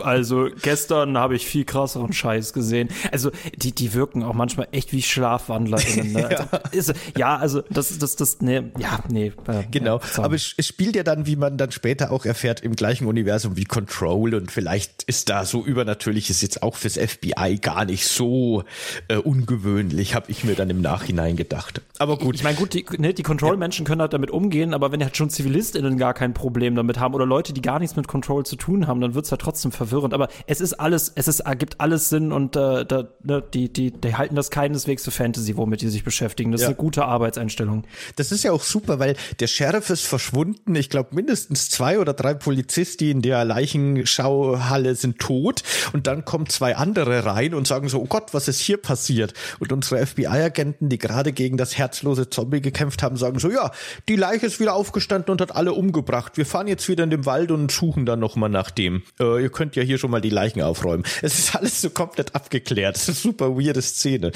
[0.00, 2.88] Also gestern habe ich viel krasseren Scheiß gesehen.
[3.12, 6.12] Also die, die wirken auch manchmal echt wie Schlaf SchlafwandlerInnen.
[6.12, 6.20] Ne?
[6.30, 6.48] ja.
[6.50, 9.32] Also, ist, ja, also das, das, das, ne, ja, nee.
[9.46, 12.60] Äh, genau, ja, aber es, es spielt ja dann, wie man dann später auch erfährt,
[12.60, 17.58] im gleichen Universum wie Control und vielleicht ist da so übernatürliches jetzt auch fürs FBI
[17.60, 18.64] gar nicht so
[19.08, 21.80] äh, ungewöhnlich, habe ich mir dann im Nachhinein gedacht.
[21.98, 22.34] Aber gut.
[22.34, 25.30] Ich meine, gut, die, ne, die Control-Menschen können halt damit umgehen, aber wenn halt schon
[25.30, 28.86] ZivilistInnen gar kein Problem damit haben oder Leute, die gar nichts mit Control zu tun
[28.86, 30.14] haben, dann wird's halt trotzdem verwirrend.
[30.14, 33.90] Aber es ist alles, es ist, ergibt alles Sinn und äh, da, ne, die, die,
[33.90, 36.52] die halten das keineswegs für Fantasy, womit die sich beschäftigen.
[36.52, 36.68] Das ja.
[36.68, 37.84] ist eine gute Arbeitseinstellung.
[38.16, 40.74] Das ist ja auch super, weil der Sheriff ist verschwunden.
[40.74, 45.62] Ich glaube, mindestens zwei oder drei Polizisten in der Leichenschauhalle sind tot.
[45.92, 49.34] Und dann kommen zwei andere rein und sagen so, oh Gott, was ist hier passiert?
[49.58, 53.70] Und unsere FBI-Agenten, die gerade gegen das herzlose Zombie gekämpft haben, sagen so, ja,
[54.08, 56.36] die Leiche ist wieder aufgestanden und hat alle umgebracht.
[56.36, 59.02] Wir fahren jetzt wieder in den Wald und suchen dann nochmal nach dem.
[59.24, 61.04] Äh, ihr könnt ja hier schon mal die Leichen aufräumen.
[61.22, 62.96] Es ist alles so komplett abgeklärt.
[62.96, 64.30] Das ist eine super weirde Szene.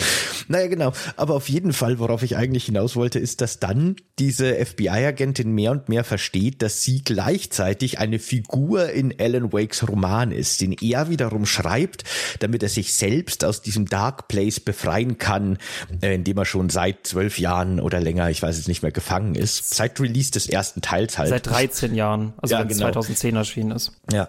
[0.49, 0.93] Naja, genau.
[1.16, 5.72] Aber auf jeden Fall, worauf ich eigentlich hinaus wollte, ist, dass dann diese FBI-Agentin mehr
[5.72, 11.11] und mehr versteht, dass sie gleichzeitig eine Figur in Alan Wakes Roman ist, den er
[11.11, 12.05] wiederum schreibt,
[12.41, 15.59] damit er sich selbst aus diesem Dark Place befreien kann,
[16.01, 19.34] äh, indem er schon seit zwölf Jahren oder länger, ich weiß es nicht mehr, gefangen
[19.34, 19.74] ist.
[19.74, 21.28] Seit Release des ersten Teils halt.
[21.28, 22.80] Seit 13 Jahren, also ja, wenn genau.
[22.80, 23.93] 2010 erschienen ist.
[24.11, 24.28] Ja.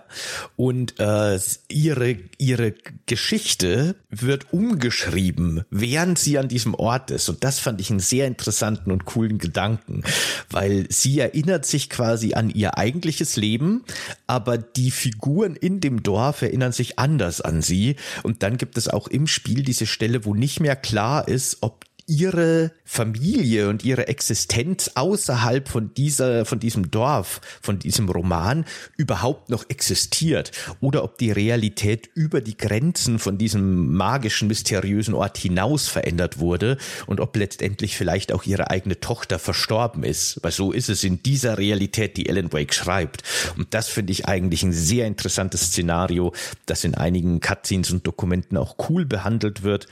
[0.55, 1.39] Und äh,
[1.69, 2.73] ihre, ihre
[3.05, 7.29] Geschichte wird umgeschrieben, während sie an diesem Ort ist.
[7.29, 10.03] Und das fand ich einen sehr interessanten und coolen Gedanken,
[10.49, 13.83] weil sie erinnert sich quasi an ihr eigentliches Leben,
[14.27, 17.95] aber die Figuren in dem Dorf erinnern sich anders an sie.
[18.23, 21.85] Und dann gibt es auch im Spiel diese Stelle, wo nicht mehr klar ist, ob
[22.09, 28.65] ihre Familie und ihre Existenz außerhalb von dieser, von diesem Dorf, von diesem Roman
[28.97, 30.51] überhaupt noch existiert
[30.81, 36.77] oder ob die Realität über die Grenzen von diesem magischen, mysteriösen Ort hinaus verändert wurde
[37.05, 40.39] und ob letztendlich vielleicht auch ihre eigene Tochter verstorben ist.
[40.41, 43.23] Weil so ist es in dieser Realität, die Ellen Wake schreibt.
[43.55, 46.33] Und das finde ich eigentlich ein sehr interessantes Szenario,
[46.65, 49.87] das in einigen Cutscenes und Dokumenten auch cool behandelt wird.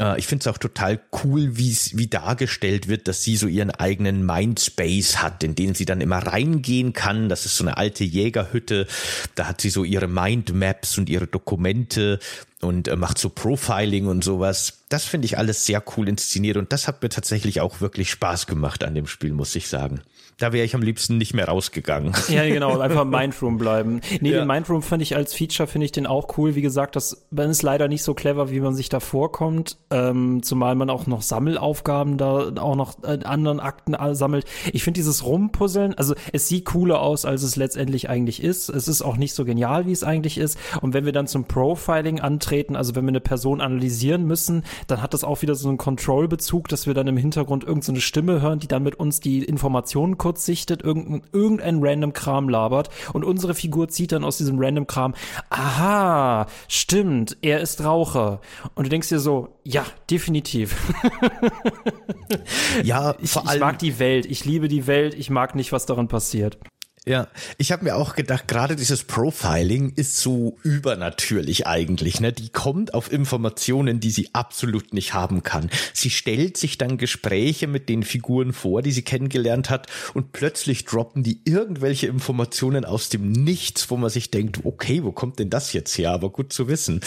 [0.00, 4.24] Äh, ich finde es auch total cool, wie dargestellt wird, dass sie so ihren eigenen
[4.24, 7.28] Mindspace hat, in den sie dann immer reingehen kann.
[7.28, 8.86] Das ist so eine alte Jägerhütte.
[9.34, 12.18] Da hat sie so ihre Mindmaps und ihre Dokumente
[12.60, 14.84] und äh, macht so Profiling und sowas.
[14.88, 18.46] Das finde ich alles sehr cool inszeniert und das hat mir tatsächlich auch wirklich Spaß
[18.46, 20.00] gemacht an dem Spiel, muss ich sagen.
[20.40, 22.12] Da wäre ich am liebsten nicht mehr rausgegangen.
[22.30, 24.00] Ja, genau, einfach Mindroom bleiben.
[24.20, 24.38] Nee, ja.
[24.38, 26.54] den Mindroom fand ich als Feature, finde ich den auch cool.
[26.54, 29.78] Wie gesagt, das ist leider nicht so clever, wie man sich da vorkommt.
[29.90, 34.46] Ähm, zumal man auch noch Sammelaufgaben da auch noch äh, anderen Akten sammelt.
[34.72, 38.68] Ich finde dieses Rumpuzzeln, also es sieht cooler aus, als es letztendlich eigentlich ist.
[38.68, 40.58] Es ist auch nicht so genial, wie es eigentlich ist.
[40.80, 45.02] Und wenn wir dann zum Profiling antreten, also wenn wir eine Person analysieren müssen, dann
[45.02, 48.40] hat das auch wieder so einen Control-Bezug, dass wir dann im Hintergrund irgendeine so Stimme
[48.40, 52.88] hören, die dann mit uns die Informationen kurz kurz sichtet, irgendein, irgendein random Kram labert
[53.12, 55.14] und unsere Figur zieht dann aus diesem random Kram,
[55.48, 58.40] aha, stimmt, er ist Raucher.
[58.76, 60.76] Und du denkst dir so, ja, definitiv.
[62.84, 63.56] ja, ich, vor allem.
[63.56, 66.58] Ich mag die Welt, ich liebe die Welt, ich mag nicht, was darin passiert.
[67.06, 72.20] Ja, ich habe mir auch gedacht, gerade dieses Profiling ist so übernatürlich eigentlich.
[72.20, 72.30] Ne?
[72.30, 75.70] Die kommt auf Informationen, die sie absolut nicht haben kann.
[75.94, 80.84] Sie stellt sich dann Gespräche mit den Figuren vor, die sie kennengelernt hat, und plötzlich
[80.84, 85.48] droppen die irgendwelche Informationen aus dem Nichts, wo man sich denkt, okay, wo kommt denn
[85.48, 86.10] das jetzt her?
[86.10, 87.00] Aber gut zu wissen.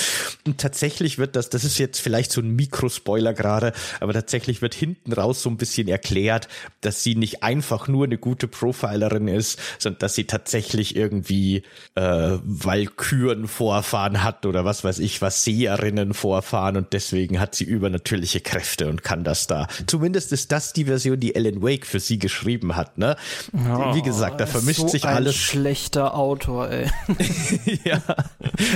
[0.43, 4.73] Und tatsächlich wird das, das ist jetzt vielleicht so ein Mikrospoiler gerade, aber tatsächlich wird
[4.73, 6.47] hinten raus so ein bisschen erklärt,
[6.81, 11.63] dass sie nicht einfach nur eine gute Profilerin ist, sondern dass sie tatsächlich irgendwie
[11.95, 17.65] äh, Walküren vorfahren hat oder was weiß ich, was Seherinnen vorfahren und deswegen hat sie
[17.65, 19.67] übernatürliche Kräfte und kann das da.
[19.85, 23.15] Zumindest ist das die Version, die Ellen Wake für sie geschrieben hat, ne?
[23.53, 25.35] Oh, Wie gesagt, da vermischt so sich alles.
[25.35, 26.89] schlechter Autor, ey.
[27.83, 28.01] ja,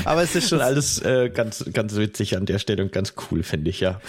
[0.06, 3.44] aber es ist schon alles äh, ganz, ganz witzig an der Stelle und ganz cool,
[3.44, 4.00] finde ich, ja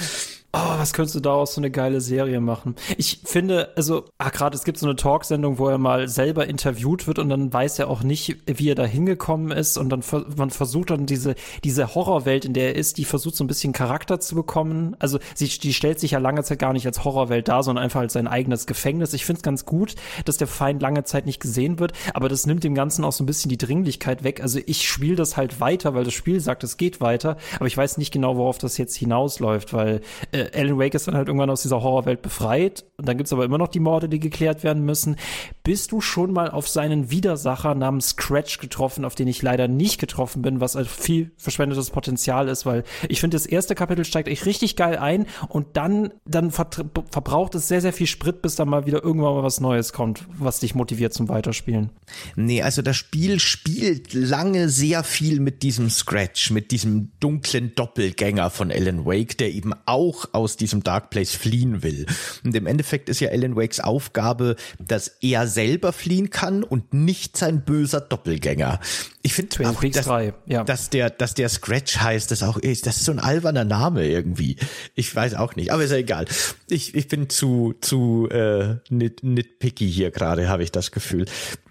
[0.59, 2.75] oh, was könntest du daraus so eine geile Serie machen?
[2.97, 7.07] Ich finde, also, ach, gerade es gibt so eine Talksendung, wo er mal selber interviewt
[7.07, 10.03] wird und dann weiß er auch nicht, wie er da hingekommen ist und dann
[10.37, 11.35] man versucht dann diese,
[11.65, 14.97] diese Horrorwelt, in der er ist, die versucht so ein bisschen Charakter zu bekommen.
[14.99, 18.01] Also, sie, die stellt sich ja lange Zeit gar nicht als Horrorwelt dar, sondern einfach
[18.01, 19.13] als sein eigenes Gefängnis.
[19.15, 19.95] Ich finde es ganz gut,
[20.25, 23.23] dass der Feind lange Zeit nicht gesehen wird, aber das nimmt dem Ganzen auch so
[23.23, 24.43] ein bisschen die Dringlichkeit weg.
[24.43, 27.77] Also, ich spiele das halt weiter, weil das Spiel sagt, es geht weiter, aber ich
[27.77, 30.01] weiß nicht genau, worauf das jetzt hinausläuft, weil
[30.33, 32.85] äh, Alan Wake ist dann halt irgendwann aus dieser Horrorwelt befreit.
[32.97, 35.17] Und dann gibt's aber immer noch die Morde, die geklärt werden müssen.
[35.63, 40.01] Bist du schon mal auf seinen Widersacher namens Scratch getroffen, auf den ich leider nicht
[40.01, 44.29] getroffen bin, was also viel verschwendetes Potenzial ist, weil ich finde, das erste Kapitel steigt
[44.29, 46.69] echt richtig geil ein und dann, dann ver
[47.11, 50.27] verbraucht es sehr, sehr viel Sprit, bis dann mal wieder irgendwann mal was Neues kommt,
[50.39, 51.91] was dich motiviert zum Weiterspielen.
[52.37, 58.51] Nee, also das Spiel spielt lange sehr viel mit diesem Scratch, mit diesem dunklen Doppelgänger
[58.51, 62.07] von Alan Wake, der eben auch aus diesem Dark Place fliehen will.
[62.45, 67.37] Und im Endeffekt ist ja Alan Wakes Aufgabe, dass er selber fliehen kann und nicht
[67.37, 68.81] sein böser Doppelgänger.
[69.29, 70.07] Ich finde auch, dass,
[70.47, 70.65] ja.
[70.65, 74.07] dass der, dass der Scratch heißt, das auch ist, das ist so ein alberner Name
[74.07, 74.57] irgendwie.
[74.95, 76.25] Ich weiß auch nicht, aber ist ja egal.
[76.69, 81.27] Ich, ich bin zu, zu äh, nit, nitpicky hier gerade, habe ich das Gefühl.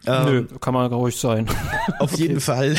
[0.07, 1.47] Nö, ähm, kann man ruhig sein.
[1.99, 2.23] Auf okay.
[2.23, 2.75] jeden Fall,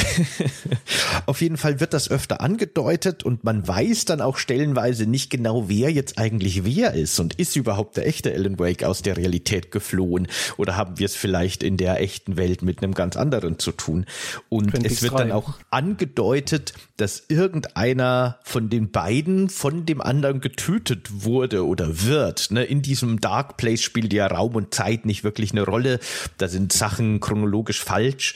[1.26, 5.68] auf jeden Fall wird das öfter angedeutet und man weiß dann auch stellenweise nicht genau,
[5.68, 9.70] wer jetzt eigentlich wer ist und ist überhaupt der echte Alan Wake aus der Realität
[9.70, 13.72] geflohen oder haben wir es vielleicht in der echten Welt mit einem ganz anderen zu
[13.72, 14.06] tun?
[14.48, 15.18] Und es wird 3.
[15.18, 22.50] dann auch angedeutet, dass irgendeiner von den beiden von dem anderen getötet wurde oder wird.
[22.50, 22.64] Ne?
[22.64, 26.00] In diesem Dark Place spielt ja Raum und Zeit nicht wirklich eine Rolle.
[26.38, 28.34] Da sind Sachen chronologisch falsch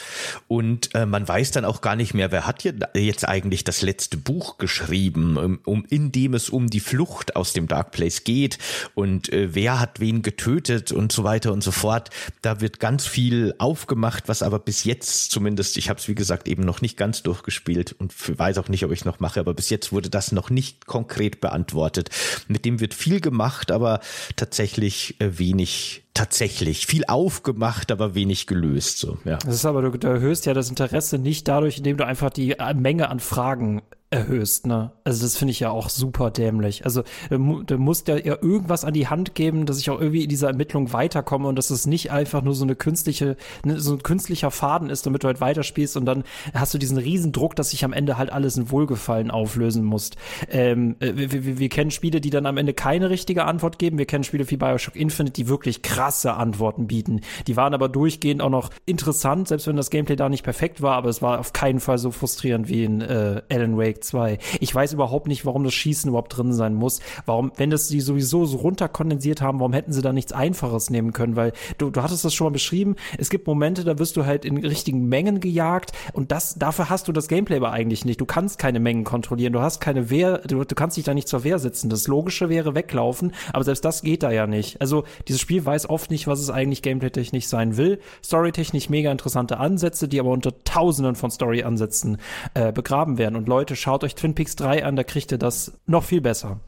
[0.49, 2.65] und äh, man weiß dann auch gar nicht mehr, wer hat
[2.95, 7.53] jetzt eigentlich das letzte Buch geschrieben, um, um in dem es um die Flucht aus
[7.53, 8.59] dem Dark Place geht
[8.95, 12.11] und äh, wer hat wen getötet und so weiter und so fort.
[12.43, 16.47] Da wird ganz viel aufgemacht, was aber bis jetzt zumindest, ich habe es wie gesagt
[16.47, 19.71] eben noch nicht ganz durchgespielt und weiß auch nicht, ob ich noch mache, aber bis
[19.71, 22.11] jetzt wurde das noch nicht konkret beantwortet.
[22.49, 24.01] Mit dem wird viel gemacht, aber
[24.37, 28.99] tatsächlich äh, wenig tatsächlich viel aufgemacht, aber wenig gelöst.
[28.99, 29.39] So, ja.
[29.39, 32.59] Das ist aber, du, du erhöhst ja das Interesse nicht dadurch, indem du einfach die
[32.59, 33.81] äh, Menge an Fragen
[34.13, 34.93] erhöhst, ne?
[35.05, 36.85] Also das finde ich ja auch super dämlich.
[36.85, 40.49] Also du musst ja irgendwas an die Hand geben, dass ich auch irgendwie in dieser
[40.49, 44.51] Ermittlung weiterkomme und dass es nicht einfach nur so eine künstliche, ne, so ein künstlicher
[44.51, 47.85] Faden ist, damit du halt weiterspielst und dann hast du diesen riesen Druck, dass sich
[47.85, 50.17] am Ende halt alles in Wohlgefallen auflösen musst.
[50.51, 53.97] Ähm, äh, wir, wir, wir kennen Spiele, die dann am Ende keine richtige Antwort geben.
[53.97, 57.23] Wir kennen Spiele wie Bioshock Infinite, die wirklich krasse Antworten bieten.
[57.47, 60.97] Die waren aber durchgehend auch noch interessant, selbst wenn das Gameplay da nicht perfekt war,
[60.97, 64.39] aber es war auf keinen Fall so frustrierend wie in äh, Alan Wake Wake 2.
[64.61, 67.01] Ich weiß überhaupt nicht, warum das Schießen überhaupt drin sein muss.
[67.27, 71.13] Warum, wenn das die sowieso so runterkondensiert haben, warum hätten sie da nichts Einfaches nehmen
[71.13, 71.37] können?
[71.37, 72.97] Weil du, du hattest das schon mal beschrieben.
[73.19, 77.09] Es gibt Momente, da wirst du halt in richtigen Mengen gejagt und das, dafür hast
[77.09, 78.21] du das Gameplay aber eigentlich nicht.
[78.21, 79.53] Du kannst keine Mengen kontrollieren.
[79.53, 81.89] Du hast keine Wehr, du, du kannst dich da nicht zur Wehr sitzen.
[81.89, 84.81] Das Logische wäre weglaufen, aber selbst das geht da ja nicht.
[84.81, 88.01] Also dieses Spiel weiß oft nicht, was es eigentlich gameplay-technisch sein will.
[88.25, 92.19] Storytechnisch mega interessante Ansätze, die aber unter tausenden von Story-Ansätzen
[92.55, 93.37] äh, begraben werden.
[93.37, 96.61] Und Leute, schaut euch Twin Peaks 3 an, da kriegt ihr das noch viel besser.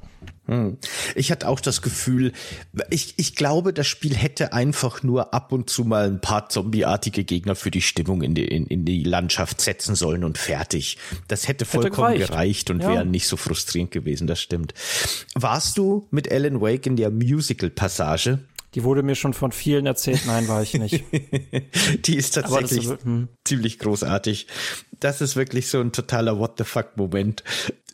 [0.47, 0.77] Hm.
[1.15, 2.33] Ich hatte auch das Gefühl,
[2.91, 7.25] ich, ich glaube, das Spiel hätte einfach nur ab und zu mal ein paar zombieartige
[7.25, 10.99] Gegner für die Stimmung in die, in, in die Landschaft setzen sollen und fertig.
[11.27, 12.67] Das hätte vollkommen hätte gereicht.
[12.67, 12.71] gereicht.
[12.71, 12.91] und ja.
[12.91, 14.75] wäre nicht so frustrierend gewesen, das stimmt.
[15.35, 18.41] Warst du mit Alan Wake in der Musical-Passage?
[18.75, 20.23] Die wurde mir schon von vielen erzählt.
[20.27, 21.05] Nein, war ich nicht.
[22.07, 23.29] die ist tatsächlich ist, hm.
[23.45, 24.47] ziemlich großartig.
[25.01, 27.45] Das ist wirklich so ein totaler What the fuck Moment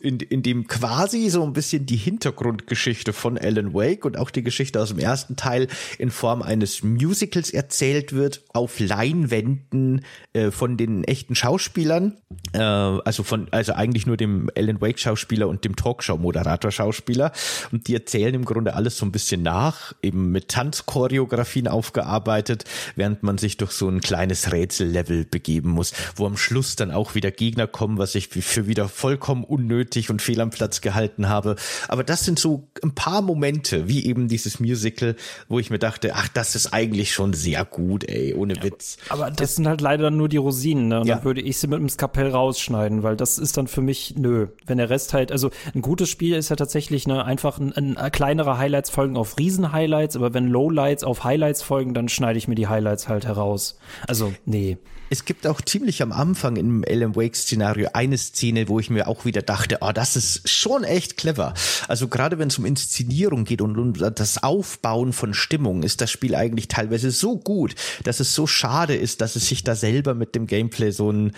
[0.00, 4.42] in, in dem quasi so ein bisschen die Hintergrundgeschichte von Alan Wake und auch die
[4.42, 5.68] Geschichte aus dem ersten Teil
[5.98, 12.16] in Form eines Musicals erzählt wird, auf Leinwänden äh, von den echten Schauspielern,
[12.54, 17.32] äh, also von, also eigentlich nur dem Alan Wake Schauspieler und dem Talkshow-Moderator Schauspieler.
[17.70, 22.64] Und die erzählen im Grunde alles so ein bisschen nach, eben mit Tanzchoreografien aufgearbeitet,
[22.94, 27.14] während man sich durch so ein kleines Rätsellevel begeben muss, wo am Schluss dann auch
[27.14, 31.56] wieder Gegner kommen, was ich für wieder vollkommen unnötig und fehl am Platz gehalten habe.
[31.88, 35.16] Aber das sind so ein paar Momente, wie eben dieses Musical,
[35.48, 38.98] wo ich mir dachte, ach, das ist eigentlich schon sehr gut, ey, ohne ja, Witz.
[39.08, 41.00] Aber das, das, sind halt leider nur die Rosinen, ne?
[41.00, 41.16] Und ja.
[41.16, 44.48] dann würde ich sie mit dem Skapell rausschneiden, weil das ist dann für mich, nö.
[44.66, 48.12] Wenn der Rest halt, also ein gutes Spiel ist ja tatsächlich ne, einfach ein, ein
[48.12, 52.54] kleinere Highlights folgen auf Riesen-Highlights, aber wenn Lowlights auf Highlights folgen, dann schneide ich mir
[52.54, 53.78] die Highlights halt heraus.
[54.06, 54.76] Also, nee.
[55.12, 59.08] Es gibt auch ziemlich am Anfang im Alan Wake Szenario eine Szene, wo ich mir
[59.08, 61.54] auch wieder dachte, oh, das ist schon echt clever.
[61.88, 66.12] Also gerade wenn es um Inszenierung geht und um das Aufbauen von Stimmung, ist das
[66.12, 70.14] Spiel eigentlich teilweise so gut, dass es so schade ist, dass es sich da selber
[70.14, 71.32] mit dem Gameplay so ein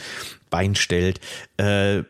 [0.50, 1.20] Bein stellt.
[1.56, 2.02] Äh,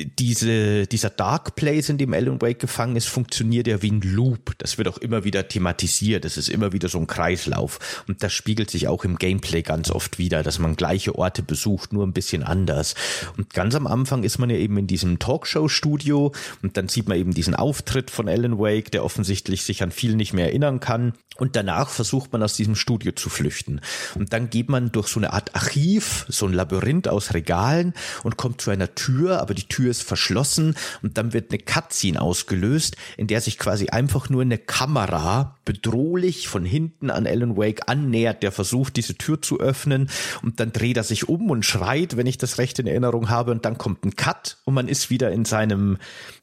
[0.00, 4.54] diese, dieser Dark Place, in dem Alan Wake gefangen ist, funktioniert ja wie ein Loop.
[4.58, 6.24] Das wird auch immer wieder thematisiert.
[6.24, 8.04] Das ist immer wieder so ein Kreislauf.
[8.06, 11.92] Und das spiegelt sich auch im Gameplay ganz oft wieder, dass man gleiche Orte besucht,
[11.92, 12.94] nur ein bisschen anders.
[13.36, 16.32] Und ganz am Anfang ist man ja eben in diesem Talkshow-Studio
[16.62, 20.14] und dann sieht man eben diesen Auftritt von Alan Wake, der offensichtlich sich an viel
[20.14, 21.14] nicht mehr erinnern kann.
[21.38, 23.80] Und danach versucht man aus diesem Studio zu flüchten.
[24.16, 27.94] Und dann geht man durch so eine Art Archiv, so ein Labyrinth aus Regalen
[28.24, 32.20] und kommt zu einer Tür, aber die Tür ist verschlossen und dann wird eine Cutscene
[32.20, 37.88] ausgelöst, in der sich quasi einfach nur eine Kamera bedrohlich von hinten an Alan Wake
[37.88, 40.08] annähert, der versucht, diese Tür zu öffnen
[40.42, 43.50] und dann dreht er sich um und schreit, wenn ich das recht in Erinnerung habe
[43.50, 45.98] und dann kommt ein Cut und man ist wieder in seinem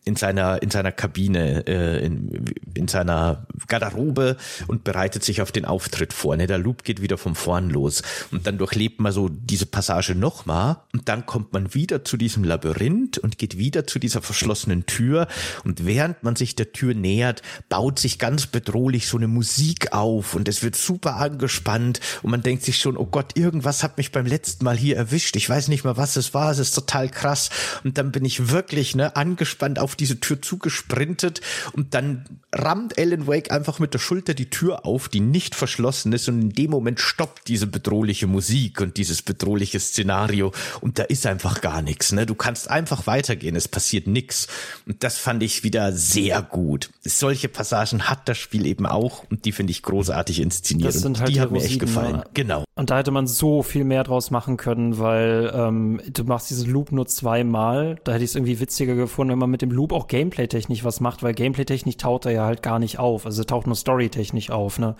[0.06, 2.46] in seiner in seiner Kabine äh, in,
[2.76, 4.38] in seiner Garderobe
[4.68, 6.38] und bereitet sich auf den Auftritt vor.
[6.38, 6.46] Ne?
[6.46, 10.78] Der Loop geht wieder vom Vorn los und dann durchlebt man so diese Passage nochmal
[10.94, 15.28] und dann kommt man wieder zu diesem Labyrinth und geht wieder zu dieser verschlossenen Tür
[15.64, 20.36] und während man sich der Tür nähert, baut sich ganz bedrohlich so eine Musik auf
[20.36, 24.12] und es wird super angespannt und man denkt sich schon, oh Gott, irgendwas hat mich
[24.12, 25.36] beim letzten Mal hier erwischt.
[25.36, 26.52] Ich weiß nicht mal, was es war.
[26.52, 27.50] Es ist total krass
[27.84, 31.42] und dann bin ich wirklich ne angespannt auf diese Tür zugesprintet
[31.74, 36.14] und dann rammt Alan Wake einfach mit der Schulter die Tür auf, die nicht verschlossen
[36.14, 41.04] ist und in dem Moment stoppt diese bedrohliche Musik und dieses bedrohliche Szenario und da
[41.04, 42.12] ist einfach gar nichts.
[42.12, 42.26] Ne?
[42.26, 44.48] Du kannst einfach weitergehen, es passiert nichts
[44.86, 46.90] und das fand ich wieder sehr gut.
[47.04, 51.20] Solche Passagen hat das Spiel eben auch und die finde ich großartig inszeniert das sind
[51.20, 52.18] halt die, haben mir echt gefallen.
[52.18, 52.24] Ne?
[52.34, 52.65] Genau.
[52.78, 56.70] Und da hätte man so viel mehr draus machen können, weil ähm, du machst diesen
[56.70, 57.96] Loop nur zweimal.
[58.04, 61.00] Da hätte ich es irgendwie witziger gefunden, wenn man mit dem Loop auch gameplay-technisch was
[61.00, 63.26] macht, weil gameplay-technisch taucht er ja halt gar nicht auf.
[63.26, 64.98] Also taucht nur story-technisch auf, ne?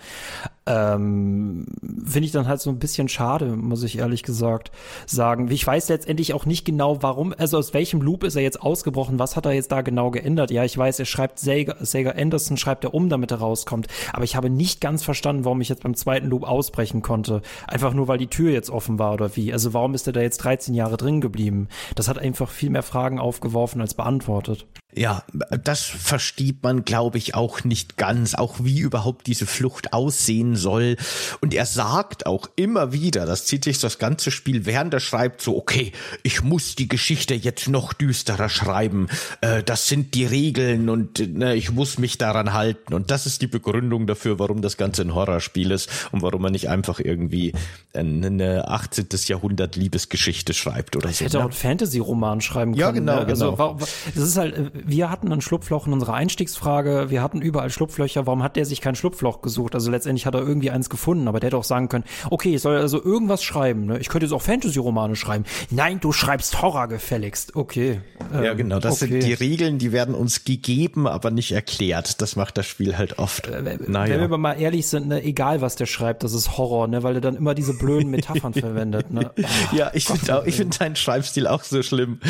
[0.68, 1.66] Ähm,
[2.04, 4.72] Finde ich dann halt so ein bisschen schade, muss ich ehrlich gesagt
[5.06, 5.48] sagen.
[5.50, 9.18] Ich weiß letztendlich auch nicht genau, warum, also aus welchem Loop ist er jetzt ausgebrochen,
[9.20, 10.50] was hat er jetzt da genau geändert?
[10.50, 13.86] Ja, ich weiß, er schreibt Sega, Sega Anderson, schreibt er um, damit er rauskommt.
[14.12, 17.42] Aber ich habe nicht ganz verstanden, warum ich jetzt beim zweiten Loop ausbrechen konnte.
[17.66, 19.52] Einfach nur, weil die Tür jetzt offen war oder wie.
[19.52, 21.68] Also warum ist er da jetzt 13 Jahre drin geblieben?
[21.94, 24.66] Das hat einfach viel mehr Fragen aufgeworfen als beantwortet.
[24.96, 25.24] Ja,
[25.62, 30.96] das versteht man, glaube ich, auch nicht ganz, auch wie überhaupt diese Flucht aussehen soll.
[31.42, 35.42] Und er sagt auch immer wieder, das zieht sich das ganze Spiel, während er schreibt,
[35.42, 35.92] so, okay,
[36.22, 39.08] ich muss die Geschichte jetzt noch düsterer schreiben.
[39.42, 42.94] Äh, das sind die Regeln und ne, ich muss mich daran halten.
[42.94, 46.52] Und das ist die Begründung dafür, warum das Ganze ein Horrorspiel ist und warum man
[46.52, 47.52] nicht einfach irgendwie
[47.96, 49.06] eine 18.
[49.26, 51.24] Jahrhundert Liebesgeschichte schreibt oder ich so.
[51.24, 51.40] Hätte ne?
[51.40, 52.80] auch einen Fantasy-Roman schreiben können.
[52.80, 53.26] Ja, genau, ne?
[53.26, 53.76] Also, genau.
[53.78, 58.42] das ist halt, wir hatten ein Schlupfloch in unserer Einstiegsfrage, wir hatten überall Schlupflöcher, warum
[58.42, 59.74] hat der sich kein Schlupfloch gesucht?
[59.74, 62.62] Also letztendlich hat er irgendwie eins gefunden, aber der hätte auch sagen können, okay, ich
[62.62, 63.98] soll also irgendwas schreiben, ne?
[63.98, 65.44] Ich könnte jetzt auch Fantasy-Romane schreiben.
[65.70, 67.56] Nein, du schreibst Horror gefälligst.
[67.56, 68.00] Okay.
[68.32, 68.80] Ja, ähm, genau.
[68.80, 69.20] Das okay.
[69.20, 72.20] sind die Regeln, die werden uns gegeben, aber nicht erklärt.
[72.20, 73.48] Das macht das Spiel halt oft.
[73.48, 74.16] Äh, Wenn naja.
[74.16, 77.16] wir aber mal ehrlich sind, ne, egal was der schreibt, das ist Horror, ne, weil
[77.16, 79.30] er dann immer diese blöden Metaphern verwendet, ne.
[79.72, 82.20] Ja, ich finde finde deinen Schreibstil auch so schlimm.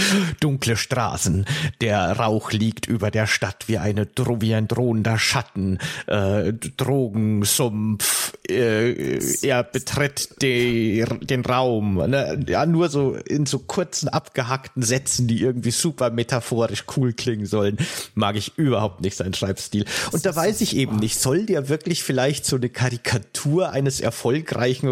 [0.40, 1.46] Dunkle Straßen,
[1.80, 9.18] der Rauch liegt über der Stadt wie eine wie ein drohender Schatten, äh, Drogensumpf, äh,
[9.42, 12.44] er betritt die, den Raum, ne?
[12.48, 17.78] ja, nur so in so kurzen abgehackten Sätzen, die irgendwie super metaphorisch cool klingen sollen,
[18.14, 19.84] mag ich überhaupt nicht seinen Schreibstil.
[20.12, 24.88] Und da weiß ich eben nicht, soll der wirklich vielleicht so eine Karikatur eines erfolgreichen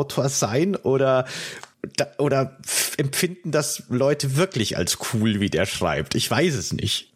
[0.00, 1.26] Romanautors sein oder
[2.18, 2.58] oder
[2.98, 6.14] empfinden das Leute wirklich als cool, wie der schreibt?
[6.14, 7.10] Ich weiß es nicht.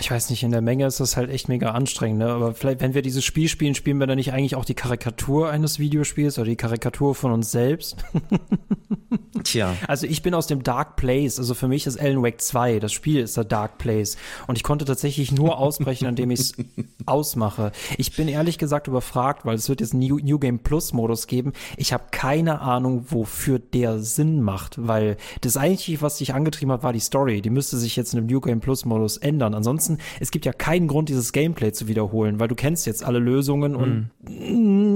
[0.00, 2.26] Ich weiß nicht, in der Menge ist das halt echt mega anstrengend, ne?
[2.26, 5.50] Aber vielleicht, wenn wir dieses Spiel spielen, spielen wir dann nicht eigentlich auch die Karikatur
[5.50, 7.96] eines Videospiels oder die Karikatur von uns selbst?
[9.44, 9.74] Tja.
[9.86, 12.92] Also ich bin aus dem Dark Place, also für mich ist Alan Wake 2, das
[12.92, 14.16] Spiel ist der Dark Place
[14.46, 16.54] und ich konnte tatsächlich nur ausbrechen, indem ich es
[17.06, 17.72] ausmache.
[17.98, 21.26] Ich bin ehrlich gesagt überfragt, weil es wird jetzt einen New, New Game Plus Modus
[21.26, 21.52] geben.
[21.76, 26.82] Ich habe keine Ahnung, wofür der Sinn macht, weil das eigentliche, was dich angetrieben hat,
[26.82, 27.42] war die Story.
[27.42, 29.54] Die müsste sich jetzt in dem New Game Plus Modus ändern.
[29.54, 29.83] Ansonsten,
[30.20, 33.74] es gibt ja keinen Grund, dieses Gameplay zu wiederholen, weil du kennst jetzt alle Lösungen
[33.76, 34.93] und mm,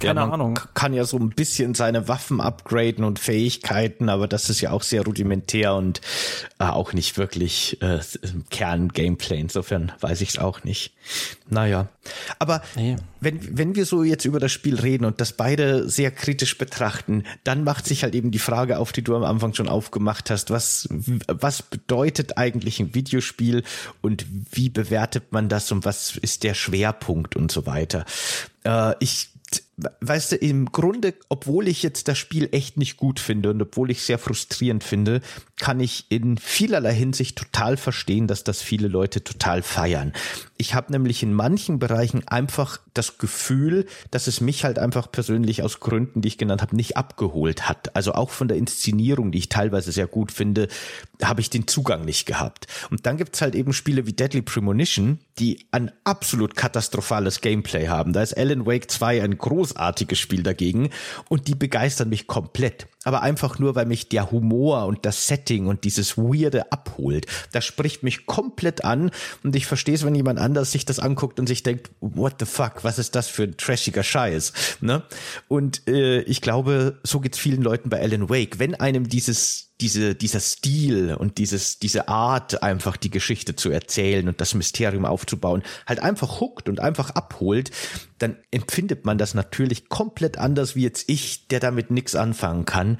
[0.00, 0.60] keine ja, man Ahnung.
[0.74, 4.82] kann ja so ein bisschen seine Waffen upgraden und Fähigkeiten, aber das ist ja auch
[4.82, 6.00] sehr rudimentär und
[6.58, 8.00] äh, auch nicht wirklich äh,
[8.50, 9.38] Kern-Gameplay.
[9.38, 10.94] Insofern weiß ich es auch nicht.
[11.48, 11.88] Naja.
[12.38, 12.96] Aber Nee.
[13.20, 17.24] wenn, wenn wir so jetzt über das Spiel reden und das beide sehr kritisch betrachten,
[17.44, 20.50] dann macht sich halt eben die Frage auf, die du am Anfang schon aufgemacht hast.
[20.50, 23.62] Was, was bedeutet eigentlich ein Videospiel
[24.02, 28.04] und wie bewertet man das und was ist der Schwerpunkt und so weiter?
[28.68, 29.30] Äh, ich
[30.00, 33.90] weißt du, im Grunde, obwohl ich jetzt das Spiel echt nicht gut finde und obwohl
[33.90, 35.20] ich sehr frustrierend finde,
[35.56, 40.12] kann ich in vielerlei Hinsicht total verstehen, dass das viele Leute total feiern.
[40.56, 45.62] Ich habe nämlich in manchen Bereichen einfach das Gefühl, dass es mich halt einfach persönlich
[45.62, 47.94] aus Gründen, die ich genannt habe, nicht abgeholt hat.
[47.94, 50.66] Also auch von der Inszenierung, die ich teilweise sehr gut finde,
[51.22, 52.66] habe ich den Zugang nicht gehabt.
[52.90, 58.12] Und dann gibt's halt eben Spiele wie Deadly Premonition, die ein absolut katastrophales Gameplay haben.
[58.12, 59.38] Da ist Alan Wake 2 ein
[59.68, 60.90] großartiges Spiel dagegen
[61.28, 62.86] und die begeistern mich komplett.
[63.04, 67.26] Aber einfach nur, weil mich der Humor und das Setting und dieses Weirde abholt.
[67.52, 69.10] Das spricht mich komplett an
[69.44, 72.46] und ich verstehe es, wenn jemand anders sich das anguckt und sich denkt, what the
[72.46, 74.52] fuck, was ist das für ein trashiger Scheiß?
[74.80, 75.02] Ne?
[75.46, 78.58] Und äh, ich glaube, so geht's vielen Leuten bei Alan Wake.
[78.58, 84.28] Wenn einem dieses diese, dieser Stil und dieses, diese Art, einfach die Geschichte zu erzählen
[84.28, 87.70] und das Mysterium aufzubauen, halt einfach huckt und einfach abholt,
[88.18, 92.98] dann empfindet man das natürlich komplett anders wie jetzt ich, der damit nichts anfangen kann.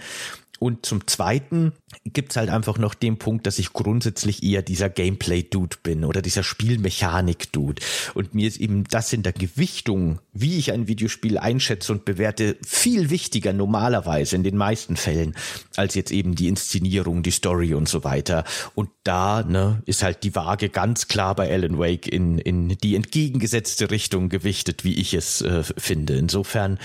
[0.59, 1.73] Und zum Zweiten
[2.05, 6.43] gibt's halt einfach noch den Punkt, dass ich grundsätzlich eher dieser Gameplay-Dude bin oder dieser
[6.43, 7.83] Spielmechanik-Dude.
[8.15, 12.57] Und mir ist eben das in der Gewichtung, wie ich ein Videospiel einschätze und bewerte,
[12.67, 15.35] viel wichtiger normalerweise in den meisten Fällen,
[15.77, 18.45] als jetzt eben die Inszenierung, die Story und so weiter.
[18.75, 22.97] Und da ne, ist halt die Waage ganz klar bei Alan Wake in, in die
[22.97, 26.17] entgegengesetzte Richtung gewichtet, wie ich es äh, finde.
[26.17, 26.79] Insofern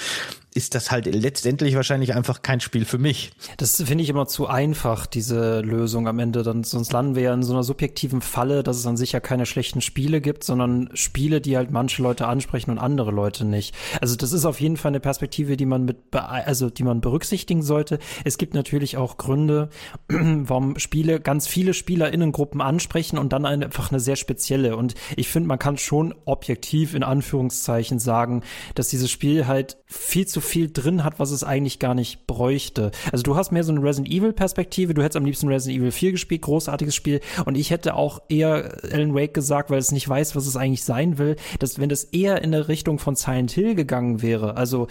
[0.56, 3.32] ist das halt letztendlich wahrscheinlich einfach kein Spiel für mich.
[3.58, 6.44] Das finde ich immer zu einfach, diese Lösung am Ende.
[6.44, 9.20] Dann, sonst landen wir ja in so einer subjektiven Falle, dass es an sich ja
[9.20, 13.76] keine schlechten Spiele gibt, sondern Spiele, die halt manche Leute ansprechen und andere Leute nicht.
[14.02, 17.64] Also das ist auf jeden Fall eine Perspektive, die man mit, also die man berücksichtigen
[17.64, 18.00] sollte.
[18.24, 19.70] Es gibt natürlich auch Gründe,
[20.08, 24.78] warum Spiele ganz viele SpielerInnengruppen ansprechen und dann einfach eine sehr spezielle.
[24.78, 28.44] Und ich finde, man kann schon objektiv in Anführungszeichen sagen,
[28.76, 32.92] dass dieses Spiel halt viel zu viel drin hat, was es eigentlich gar nicht bräuchte.
[33.12, 35.92] Also du hast mehr so eine Resident Evil Perspektive, du hättest am liebsten Resident Evil
[35.92, 40.08] 4 gespielt, großartiges Spiel und ich hätte auch eher Alan Wake gesagt, weil es nicht
[40.10, 43.52] weiß, was es eigentlich sein will, dass wenn das eher in der Richtung von Silent
[43.52, 44.88] Hill gegangen wäre, also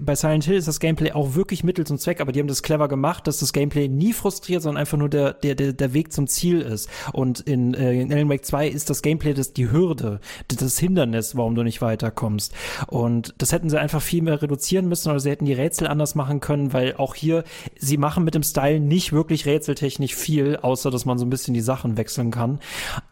[0.00, 2.62] bei Silent Hill ist das Gameplay auch wirklich Mittel zum Zweck, aber die haben das
[2.62, 6.26] clever gemacht, dass das Gameplay nie frustriert, sondern einfach nur der, der, der, Weg zum
[6.26, 6.88] Ziel ist.
[7.12, 11.36] Und in, äh, in Alan Wake 2 ist das Gameplay das die Hürde, das Hindernis,
[11.36, 12.52] warum du nicht weiterkommst.
[12.86, 16.14] Und das hätten sie einfach viel mehr reduzieren müssen oder sie hätten die Rätsel anders
[16.14, 17.44] machen können, weil auch hier,
[17.78, 21.54] sie machen mit dem Style nicht wirklich rätseltechnisch viel, außer dass man so ein bisschen
[21.54, 22.60] die Sachen wechseln kann.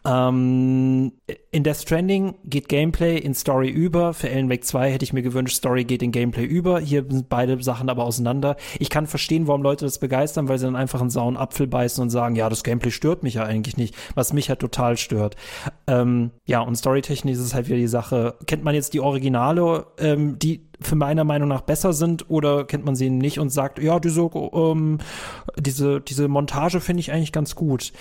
[0.05, 1.13] Ähm,
[1.51, 4.13] in Death Stranding geht Gameplay in Story über.
[4.13, 6.79] Für Alan Wake 2 hätte ich mir gewünscht, Story geht in Gameplay über.
[6.79, 8.57] Hier sind beide Sachen aber auseinander.
[8.79, 12.01] Ich kann verstehen, warum Leute das begeistern, weil sie dann einfach einen sauren Apfel beißen
[12.01, 15.35] und sagen, ja, das Gameplay stört mich ja eigentlich nicht, was mich halt total stört.
[15.87, 19.87] Ähm, ja, und storytechnisch ist es halt wieder die Sache, kennt man jetzt die Originale,
[19.97, 23.79] ähm, die für meiner Meinung nach besser sind oder kennt man sie nicht und sagt,
[23.79, 24.99] ja, diese, ähm,
[25.57, 27.91] diese, diese Montage finde ich eigentlich ganz gut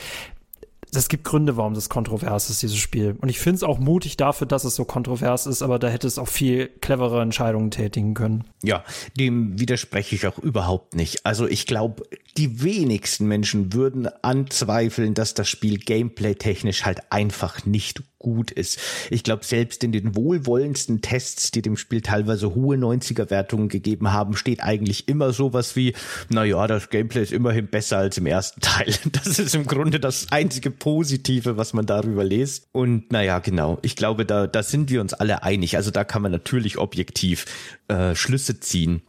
[0.95, 3.16] es gibt Gründe, warum das kontrovers ist, dieses Spiel.
[3.20, 6.07] Und ich finde es auch mutig dafür, dass es so kontrovers ist, aber da hätte
[6.07, 8.45] es auch viel clevere Entscheidungen tätigen können.
[8.62, 8.85] Ja,
[9.18, 11.27] dem widerspreche ich auch überhaupt nicht.
[11.27, 12.05] Also ich glaube,
[12.37, 18.81] die wenigsten Menschen würden anzweifeln, dass das Spiel gameplay-technisch halt einfach nicht gut ist.
[19.09, 24.35] Ich glaube, selbst in den wohlwollendsten Tests, die dem Spiel teilweise hohe 90er-Wertungen gegeben haben,
[24.35, 25.95] steht eigentlich immer sowas wie,
[26.29, 28.93] na ja, das Gameplay ist immerhin besser als im ersten Teil.
[29.12, 32.66] Das ist im Grunde das einzige Positive, was man darüber liest.
[32.72, 33.79] Und naja, genau.
[33.83, 35.77] Ich glaube, da, da sind wir uns alle einig.
[35.77, 37.45] Also da kann man natürlich objektiv
[37.87, 39.03] äh, Schlüsse ziehen.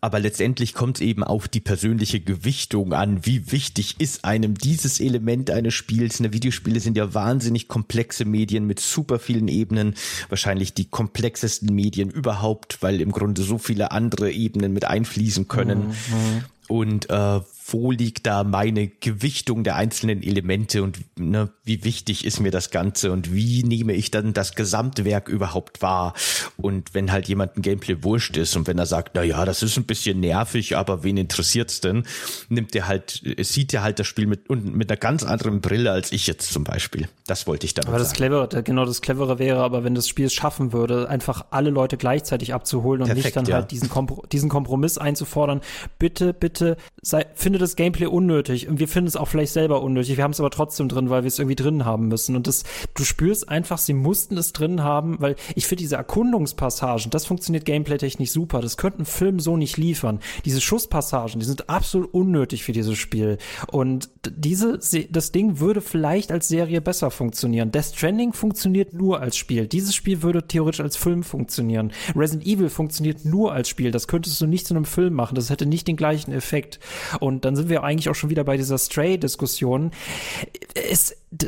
[0.00, 3.24] Aber letztendlich kommt es eben auf die persönliche Gewichtung an.
[3.26, 6.20] Wie wichtig ist einem dieses Element eines Spiels?
[6.20, 9.94] Ne, Videospiele sind ja wahnsinnig komplexe Medien mit super vielen Ebenen.
[10.28, 15.88] Wahrscheinlich die komplexesten Medien überhaupt, weil im Grunde so viele andere Ebenen mit einfließen können.
[15.88, 16.44] Mhm.
[16.68, 17.40] Und äh,
[17.72, 22.70] wo liegt da meine Gewichtung der einzelnen Elemente und ne, wie wichtig ist mir das
[22.70, 26.14] Ganze und wie nehme ich dann das Gesamtwerk überhaupt wahr?
[26.56, 29.62] Und wenn halt jemand ein Gameplay wurscht ist und wenn er sagt, na ja, das
[29.62, 32.04] ist ein bisschen nervig, aber wen interessiert's denn?
[32.48, 36.12] Nimmt er halt, sieht er halt das Spiel mit, mit einer ganz anderen Brille als
[36.12, 37.08] ich jetzt zum Beispiel.
[37.26, 38.16] Das wollte ich damit aber das sagen.
[38.16, 41.96] Clevere, genau das Clevere wäre, aber wenn das Spiel es schaffen würde, einfach alle Leute
[41.96, 43.56] gleichzeitig abzuholen und Perfekt, nicht dann ja.
[43.56, 45.60] halt diesen, Kompro diesen Kompromiss einzufordern,
[45.98, 50.16] bitte, bitte, sei, finde das Gameplay unnötig und wir finden es auch vielleicht selber unnötig.
[50.16, 52.36] Wir haben es aber trotzdem drin, weil wir es irgendwie drin haben müssen.
[52.36, 57.10] Und das, du spürst einfach, sie mussten es drin haben, weil ich finde diese Erkundungspassagen,
[57.10, 58.60] das funktioniert gameplay-technisch super.
[58.60, 60.20] Das könnte ein Film so nicht liefern.
[60.44, 63.38] Diese Schusspassagen, die sind absolut unnötig für dieses Spiel.
[63.68, 64.78] Und diese,
[65.10, 67.70] das Ding würde vielleicht als Serie besser funktionieren.
[67.70, 69.66] Death Stranding funktioniert nur als Spiel.
[69.66, 71.92] Dieses Spiel würde theoretisch als Film funktionieren.
[72.14, 73.90] Resident Evil funktioniert nur als Spiel.
[73.90, 75.34] Das könntest du nicht zu einem Film machen.
[75.34, 76.80] Das hätte nicht den gleichen Effekt.
[77.20, 79.90] Und dann sind wir eigentlich auch schon wieder bei dieser Stray-Diskussion.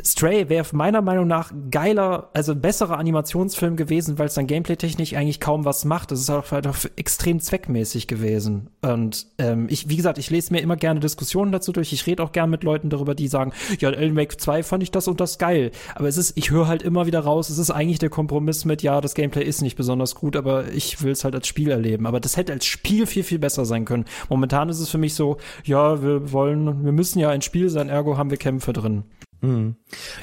[0.05, 5.41] Stray wäre meiner Meinung nach geiler, also besserer Animationsfilm gewesen, weil es dann gameplay-technisch eigentlich
[5.41, 6.11] kaum was macht.
[6.11, 8.69] Das ist auch, halt auch extrem zweckmäßig gewesen.
[8.81, 11.91] Und ähm, ich, wie gesagt, ich lese mir immer gerne Diskussionen dazu durch.
[11.91, 14.91] Ich rede auch gerne mit Leuten darüber, die sagen, ja, Alan Wake 2 fand ich
[14.91, 15.71] das und das geil.
[15.95, 18.83] Aber es ist, ich höre halt immer wieder raus, es ist eigentlich der Kompromiss mit,
[18.83, 22.07] ja, das Gameplay ist nicht besonders gut, aber ich will es halt als Spiel erleben.
[22.07, 24.05] Aber das hätte als Spiel viel, viel besser sein können.
[24.29, 27.89] Momentan ist es für mich so, ja, wir wollen, wir müssen ja ein Spiel sein,
[27.89, 29.03] ergo haben wir Kämpfe drin.
[29.43, 29.75] Mhm.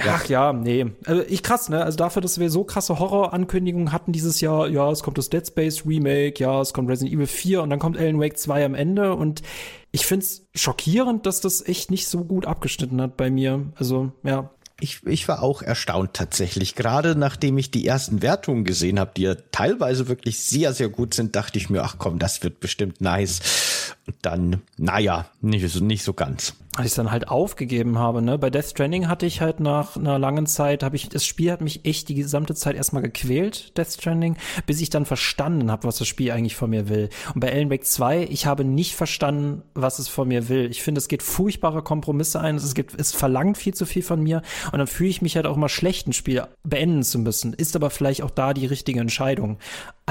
[0.03, 0.15] Ja.
[0.15, 0.87] Ach ja, nee.
[1.05, 1.83] Also ich krass, ne?
[1.83, 5.45] Also dafür, dass wir so krasse Horror-Ankündigungen hatten dieses Jahr, ja, es kommt das Dead
[5.45, 8.73] Space Remake, ja, es kommt Resident Evil 4 und dann kommt Alan Wake 2 am
[8.73, 9.43] Ende und
[9.91, 13.71] ich find's schockierend, dass das echt nicht so gut abgeschnitten hat bei mir.
[13.75, 14.49] Also, ja.
[14.79, 16.73] Ich, ich war auch erstaunt tatsächlich.
[16.73, 21.13] Gerade nachdem ich die ersten Wertungen gesehen habe, die ja teilweise wirklich sehr, sehr gut
[21.13, 23.93] sind, dachte ich mir, ach komm, das wird bestimmt nice.
[24.07, 28.37] Und dann, naja, nicht, nicht so ganz als ich dann halt aufgegeben habe, ne?
[28.37, 31.59] Bei Death Stranding hatte ich halt nach einer langen Zeit, habe ich, das Spiel hat
[31.59, 35.97] mich echt die gesamte Zeit erstmal gequält, Death Stranding, bis ich dann verstanden habe, was
[35.97, 37.09] das Spiel eigentlich von mir will.
[37.33, 40.71] Und bei Alan Wake 2, ich habe nicht verstanden, was es von mir will.
[40.71, 44.21] Ich finde, es geht furchtbare Kompromisse ein, es gibt, es verlangt viel zu viel von
[44.21, 44.41] mir
[44.71, 47.53] und dann fühle ich mich halt auch mal schlecht, ein Spiel beenden zu müssen.
[47.53, 49.57] Ist aber vielleicht auch da die richtige Entscheidung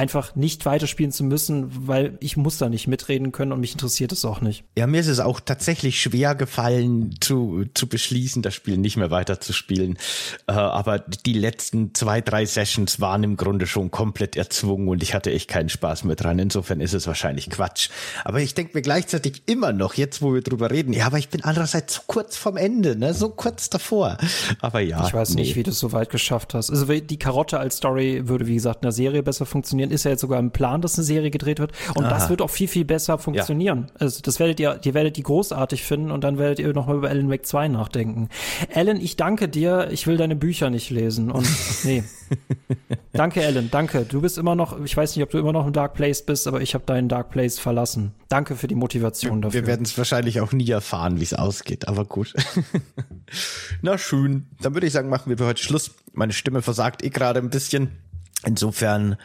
[0.01, 4.13] einfach nicht weiterspielen zu müssen, weil ich muss da nicht mitreden können und mich interessiert
[4.13, 4.65] es auch nicht.
[4.79, 9.11] Ja, mir ist es auch tatsächlich schwer gefallen zu, zu beschließen, das Spiel nicht mehr
[9.11, 9.99] weiterzuspielen.
[10.47, 15.13] Äh, aber die letzten zwei, drei Sessions waren im Grunde schon komplett erzwungen und ich
[15.13, 16.39] hatte echt keinen Spaß mehr dran.
[16.39, 17.91] Insofern ist es wahrscheinlich Quatsch.
[18.25, 21.29] Aber ich denke mir gleichzeitig immer noch, jetzt wo wir drüber reden, ja, aber ich
[21.29, 24.17] bin andererseits so kurz vom Ende, ne, so kurz davor.
[24.61, 25.07] Aber ja.
[25.07, 25.43] Ich weiß nee.
[25.43, 26.71] nicht, wie du es so weit geschafft hast.
[26.71, 30.05] Also die Karotte als Story würde, wie gesagt, in der Serie besser funktionieren Alan ist
[30.05, 31.73] ja jetzt sogar im Plan, dass eine Serie gedreht wird.
[31.95, 32.11] Und Aha.
[32.11, 33.87] das wird auch viel, viel besser funktionieren.
[33.89, 34.01] Ja.
[34.01, 37.09] Also das werdet ihr, ihr werdet die großartig finden und dann werdet ihr nochmal über
[37.09, 38.29] Alan Wake 2 nachdenken.
[38.75, 39.89] Alan, ich danke dir.
[39.91, 41.31] Ich will deine Bücher nicht lesen.
[41.31, 41.49] Und
[41.85, 42.05] nee.
[43.13, 43.71] danke, Alan.
[43.71, 44.05] Danke.
[44.05, 46.47] Du bist immer noch, ich weiß nicht, ob du immer noch im Dark Place bist,
[46.47, 48.13] aber ich habe deinen Dark Place verlassen.
[48.29, 49.63] Danke für die Motivation dafür.
[49.63, 52.35] Wir werden es wahrscheinlich auch nie erfahren, wie es ausgeht, aber gut.
[53.83, 54.47] Na schön.
[54.61, 55.91] Dann würde ich sagen, machen wir für heute Schluss.
[56.13, 57.91] Meine Stimme versagt eh gerade ein bisschen.
[58.47, 59.17] Insofern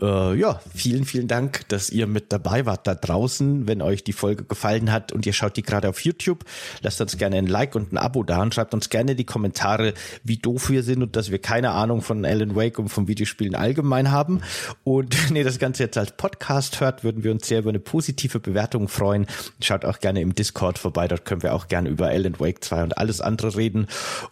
[0.00, 3.66] äh, ja, vielen, vielen Dank, dass ihr mit dabei wart da draußen.
[3.66, 6.44] Wenn euch die Folge gefallen hat und ihr schaut die gerade auf YouTube,
[6.82, 9.94] lasst uns gerne ein Like und ein Abo da und schreibt uns gerne die Kommentare,
[10.22, 13.56] wie doof wir sind und dass wir keine Ahnung von Alan Wake und vom Videospielen
[13.56, 14.40] allgemein haben.
[14.84, 18.38] Und nee, das Ganze jetzt als Podcast hört, würden wir uns sehr über eine positive
[18.38, 19.26] Bewertung freuen.
[19.60, 22.84] Schaut auch gerne im Discord vorbei, dort können wir auch gerne über Alan Wake 2
[22.84, 23.88] und alles andere reden.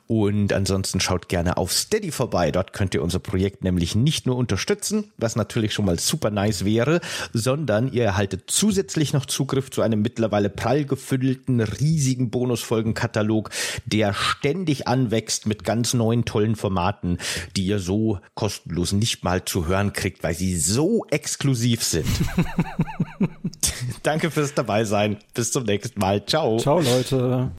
[0.06, 2.52] Und ansonsten schaut gerne auf Steady vorbei.
[2.52, 6.30] Dort könnt ihr unser Projekt nämlich nicht nur unterstützen, was natürlich natürlich schon mal super
[6.30, 7.00] nice wäre,
[7.32, 13.48] sondern ihr erhaltet zusätzlich noch Zugriff zu einem mittlerweile prall gefüllten, riesigen Bonusfolgenkatalog,
[13.86, 17.16] der ständig anwächst mit ganz neuen tollen Formaten,
[17.56, 22.06] die ihr so kostenlos nicht mal zu hören kriegt, weil sie so exklusiv sind.
[24.02, 25.16] Danke fürs dabei sein.
[25.32, 26.26] Bis zum nächsten Mal.
[26.26, 26.58] Ciao.
[26.58, 27.56] Ciao, Leute.